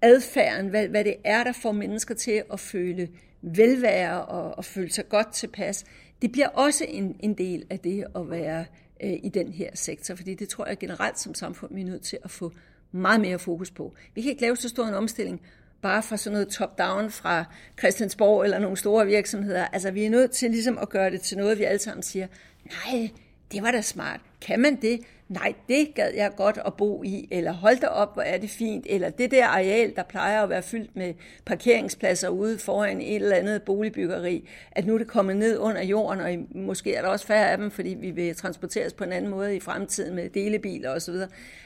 adfærden, 0.03 0.69
hvad, 0.69 0.89
hvad 0.89 1.05
det 1.05 1.17
er, 1.25 1.45
der 1.45 1.53
får 1.53 1.73
mennesker 1.73 2.15
til 2.15 2.43
at 2.53 2.61
føle 2.61 3.09
velvære 3.43 4.25
og, 4.25 4.59
og 4.59 4.65
føle 4.65 4.93
sig 4.93 5.09
godt 5.09 5.33
tilpas, 5.33 5.85
det 6.23 6.33
bliver 6.33 6.49
også 6.49 6.85
en, 6.89 7.17
en 7.21 7.35
del 7.35 7.65
af 7.71 7.79
det 7.79 8.05
at 8.17 8.31
være 8.31 8.65
øh, 9.03 9.13
i 9.23 9.29
den 9.29 9.53
her 9.53 9.71
sektor, 9.75 10.15
fordi 10.15 10.35
det 10.35 10.49
tror 10.49 10.67
jeg 10.67 10.79
generelt 10.79 11.21
som 11.21 11.35
samfund, 11.35 11.75
vi 11.75 11.81
er 11.81 11.85
nødt 11.85 12.03
til 12.03 12.19
at 12.25 12.31
få 12.31 12.53
meget 12.93 13.21
mere 13.21 13.39
fokus 13.39 13.71
på. 13.71 13.95
Vi 14.15 14.23
kan 14.23 14.31
ikke 14.31 14.43
lave 14.43 14.57
så 14.57 14.69
stor 14.69 14.87
en 14.87 14.95
omstilling 14.95 15.41
bare 15.83 16.03
fra 16.03 16.17
sådan 16.17 16.33
noget 16.33 16.49
top-down 16.49 17.11
fra 17.11 17.45
Christiansborg 17.79 18.45
eller 18.45 18.59
nogle 18.59 18.77
store 18.77 19.07
virksomheder. 19.07 19.67
Altså 19.67 19.91
vi 19.91 20.05
er 20.05 20.11
nødt 20.11 20.31
til 20.31 20.51
ligesom 20.51 20.79
at 20.79 20.89
gøre 20.89 21.11
det 21.11 21.21
til 21.21 21.39
noget, 21.39 21.59
vi 21.59 21.65
alle 21.65 21.79
sammen 21.79 22.03
siger, 22.03 22.27
nej, 22.65 23.11
det 23.53 23.63
var 23.63 23.71
da 23.71 23.81
smart. 23.81 24.21
Kan 24.41 24.61
man 24.61 24.77
det? 24.77 25.01
Nej, 25.29 25.55
det 25.69 25.95
gad 25.95 26.11
jeg 26.15 26.33
godt 26.37 26.59
at 26.67 26.75
bo 26.75 27.03
i, 27.03 27.29
eller 27.31 27.53
hold 27.53 27.81
da 27.81 27.87
op, 27.87 28.15
hvor 28.15 28.23
er 28.23 28.39
det 28.39 28.51
fint, 28.51 28.87
eller 28.91 29.11
det 29.11 29.31
der 29.31 29.47
areal, 29.47 29.97
der 29.97 30.03
plejer 30.03 30.43
at 30.43 30.49
være 30.49 30.63
fyldt 30.63 30.97
med 30.97 31.15
parkeringspladser 31.45 32.29
ude 32.29 32.59
foran 32.59 33.01
et 33.01 33.15
eller 33.15 33.37
andet 33.37 33.63
boligbyggeri, 33.63 34.49
at 34.73 34.87
nu 34.87 34.95
er 34.95 34.99
det 34.99 35.07
kommet 35.07 35.37
ned 35.37 35.59
under 35.59 35.83
jorden, 35.83 36.21
og 36.21 36.59
måske 36.63 36.95
er 36.95 37.03
der 37.03 37.09
også 37.09 37.27
færre 37.27 37.51
af 37.51 37.59
dem, 37.59 37.71
fordi 37.71 37.97
vi 38.01 38.11
vil 38.11 38.37
transporteres 38.37 38.93
på 38.93 39.05
en 39.05 39.13
anden 39.13 39.31
måde 39.31 39.57
i 39.57 39.61
fremtiden 39.61 40.15
med 40.15 40.31
delebiler 40.31 40.91
osv. 40.91 41.15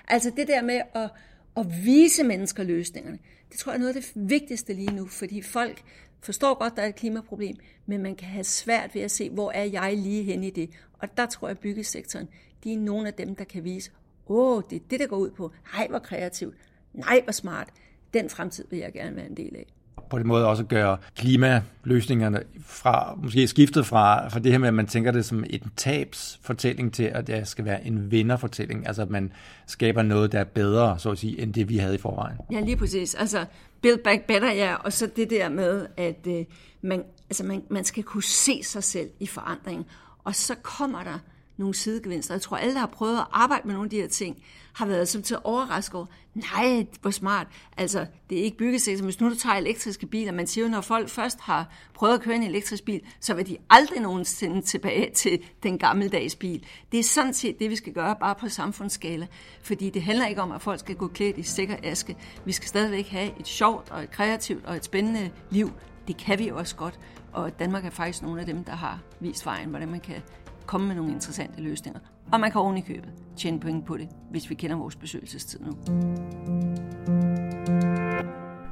Altså 0.09 0.33
det 0.37 0.49
der 0.49 0.63
med 0.63 0.81
at, 0.95 1.11
at 1.57 1.67
vise 1.85 2.25
mennesker 2.25 2.63
løsningerne, 2.63 3.19
det 3.51 3.59
tror 3.59 3.73
jeg 3.73 3.77
er 3.77 3.81
noget 3.81 3.97
af 3.97 4.03
det 4.03 4.13
vigtigste 4.15 4.73
lige 4.73 4.97
nu, 4.97 5.07
fordi 5.07 5.43
folk 5.43 5.83
forstår 6.21 6.59
godt, 6.59 6.73
at 6.73 6.77
der 6.77 6.83
er 6.83 6.89
et 6.89 6.95
klimaproblem, 6.95 7.57
men 7.87 8.03
man 8.03 8.17
kan 8.17 8.29
have 8.29 8.45
svært 8.45 8.95
ved 8.95 9.03
at 9.03 9.11
se, 9.11 9.31
hvor 9.31 9.51
er 9.51 9.65
jeg 9.65 9.97
lige 9.97 10.23
hen 10.23 10.45
i 10.45 10.51
det. 10.51 10.71
Og 10.99 11.17
der 11.17 11.27
tror 11.27 11.49
jeg, 11.49 11.57
at 11.57 11.59
byggesektoren, 11.59 12.29
de 12.65 12.73
er 12.73 12.79
nogle 12.79 13.09
af 13.09 13.15
dem, 13.15 13.37
der 13.37 13.45
kan 13.45 13.65
vise, 13.65 13.91
åh, 14.27 14.63
det 14.71 14.77
er 14.77 14.87
det, 14.91 15.01
der 15.01 15.07
går 15.07 15.17
ud 15.17 15.31
på. 15.31 15.53
Nej, 15.73 15.87
hvor 15.89 15.99
kreativt. 15.99 16.57
Nej, 16.93 17.21
hvor 17.25 17.33
smart. 17.33 17.69
Den 18.15 18.31
fremtid 18.31 18.65
vil 18.71 18.79
jeg 18.79 18.93
gerne 18.93 19.17
være 19.17 19.27
en 19.27 19.37
del 19.37 19.57
af 19.57 19.67
på 20.11 20.19
den 20.19 20.27
måde 20.27 20.47
også 20.47 20.65
gøre 20.65 20.97
klimaløsningerne 21.17 22.43
fra, 22.67 23.15
måske 23.23 23.49
skiftet 23.49 23.87
fra, 23.87 24.29
fra 24.29 24.39
det 24.39 24.53
her 24.53 24.59
med, 24.59 24.69
at 24.69 24.75
man 24.75 24.87
tænker 24.87 25.11
det 25.11 25.25
som 25.25 25.45
en 25.51 25.73
tabsfortælling 25.77 26.93
til, 26.93 27.03
at 27.03 27.27
det 27.27 27.49
skal 27.49 27.65
være 27.65 27.87
en 27.87 28.11
vinderfortælling. 28.11 28.87
Altså 28.87 29.03
at 29.03 29.11
man 29.11 29.33
skaber 29.67 30.03
noget, 30.03 30.33
der 30.33 30.41
er 30.41 30.45
bedre, 30.45 30.99
så 30.99 31.11
at 31.11 31.19
sige, 31.19 31.41
end 31.41 31.55
det 31.55 31.69
vi 31.69 31.77
havde 31.77 31.95
i 31.95 31.99
forvejen. 31.99 32.37
Ja, 32.53 32.61
lige 32.61 32.77
præcis. 32.77 33.15
Altså 33.15 33.45
build 33.83 33.99
back 34.05 34.27
better, 34.27 34.53
ja, 34.53 34.75
og 34.75 34.93
så 34.93 35.11
det 35.17 35.31
der 35.31 35.49
med, 35.49 35.87
at 35.97 36.27
øh, 36.29 36.45
man, 36.83 37.03
altså 37.31 37.45
man, 37.45 37.63
man 37.71 37.85
skal 37.85 38.03
kunne 38.03 38.23
se 38.23 38.63
sig 38.63 38.85
selv 38.85 39.11
i 39.21 39.27
forandring, 39.27 39.87
og 40.25 40.35
så 40.35 40.55
kommer 40.63 41.03
der 41.03 41.19
nogle 41.57 41.75
sidegevinster. 41.75 42.35
Jeg 42.35 42.43
tror, 42.43 42.57
alle, 42.57 42.75
der 42.75 42.81
har 42.81 42.87
prøvet 42.87 43.19
at 43.19 43.27
arbejde 43.33 43.63
med 43.67 43.75
nogle 43.75 43.87
af 43.87 43.91
de 43.91 44.01
her 44.01 44.09
ting, 44.09 44.43
har 44.73 44.87
været 44.87 45.09
som 45.09 45.23
til 45.23 45.37
overrasket 45.45 45.95
over, 45.95 46.07
nej, 46.35 46.87
hvor 47.01 47.11
smart. 47.11 47.47
Altså, 47.77 48.07
det 48.31 48.39
er 48.39 48.43
ikke 48.43 48.57
byggesektor. 48.57 49.05
Hvis 49.05 49.21
nu 49.21 49.31
du 49.31 49.35
tager 49.35 49.57
elektriske 49.57 50.07
biler, 50.07 50.33
man 50.33 50.47
siger 50.47 50.65
jo, 50.65 50.71
når 50.71 50.81
folk 50.81 51.09
først 51.09 51.41
har 51.41 51.69
prøvet 51.95 52.15
at 52.15 52.21
køre 52.21 52.37
en 52.37 52.43
elektrisk 52.43 52.85
bil, 52.85 53.01
så 53.21 53.35
vil 53.35 53.47
de 53.47 53.57
aldrig 53.71 54.01
nogensinde 54.01 54.63
tilbage 54.63 55.11
til 55.23 55.39
den 55.63 55.79
gammeldags 55.79 56.37
bil. 56.37 56.67
Det 56.93 57.01
er 57.01 57.05
sådan 57.05 57.35
set 57.35 57.59
det, 57.59 57.71
vi 57.71 57.77
skal 57.77 57.93
gøre, 57.93 58.17
bare 58.21 58.35
på 58.35 58.49
samfundsskala. 58.49 59.27
Fordi 59.63 59.91
det 59.91 60.03
handler 60.03 60.27
ikke 60.27 60.43
om, 60.43 60.53
at 60.53 60.63
folk 60.63 60.81
skal 60.81 60.95
gå 60.95 61.09
klædt 61.09 61.39
i 61.39 61.43
sikker 61.43 61.77
aske. 61.83 62.17
Vi 62.45 62.53
skal 62.53 62.69
stadigvæk 62.69 63.09
have 63.09 63.41
et 63.41 63.47
sjovt 63.47 63.91
og 63.91 64.03
et 64.03 64.11
kreativt 64.11 64.65
og 64.65 64.77
et 64.77 64.85
spændende 64.85 65.31
liv. 65.51 65.73
Det 66.09 66.17
kan 66.17 66.39
vi 66.39 66.49
også 66.49 66.77
godt. 66.77 67.01
Og 67.33 67.59
Danmark 67.59 67.85
er 67.85 67.91
faktisk 67.91 68.23
nogle 68.23 68.41
af 68.41 68.47
dem, 68.47 68.65
der 68.65 68.73
har 68.73 69.01
vist 69.21 69.47
vejen, 69.47 69.69
hvordan 69.69 69.89
man 69.89 70.01
kan 70.01 70.23
komme 70.67 70.87
med 70.87 70.95
nogle 70.95 71.13
interessante 71.13 71.63
løsninger. 71.63 72.01
Og 72.33 72.41
man 72.41 72.51
kan 72.51 72.61
oven 72.61 72.77
i 72.77 72.81
købet 72.81 73.11
tjene 73.37 73.61
point 73.61 73.87
på 73.87 73.97
det, 73.97 74.09
hvis 74.31 74.51
vi 74.51 74.55
kender 74.55 74.77
vores 74.77 74.97
besøgelsestid 74.97 75.61
nu. 75.61 75.73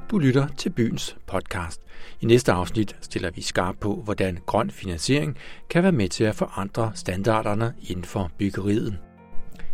Du 0.09 0.17
lytter 0.19 0.47
til 0.47 0.69
Byens 0.69 1.17
podcast. 1.27 1.81
I 2.21 2.25
næste 2.25 2.51
afsnit 2.51 2.95
stiller 3.01 3.31
vi 3.31 3.41
skarp 3.41 3.75
på, 3.79 3.95
hvordan 3.95 4.37
grøn 4.45 4.69
finansiering 4.69 5.37
kan 5.69 5.83
være 5.83 5.91
med 5.91 6.09
til 6.09 6.23
at 6.23 6.35
forandre 6.35 6.91
standarderne 6.95 7.73
inden 7.81 8.05
for 8.05 8.31
byggeriet. 8.37 8.97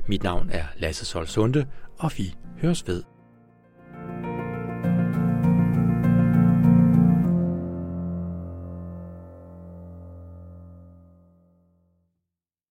Mit 0.07 0.23
navn 0.23 0.49
er 0.49 0.63
Lasse 0.77 1.05
Solsunde, 1.05 1.65
og 1.99 2.11
vi 2.17 2.35
høres 2.61 2.87
ved. 2.87 3.03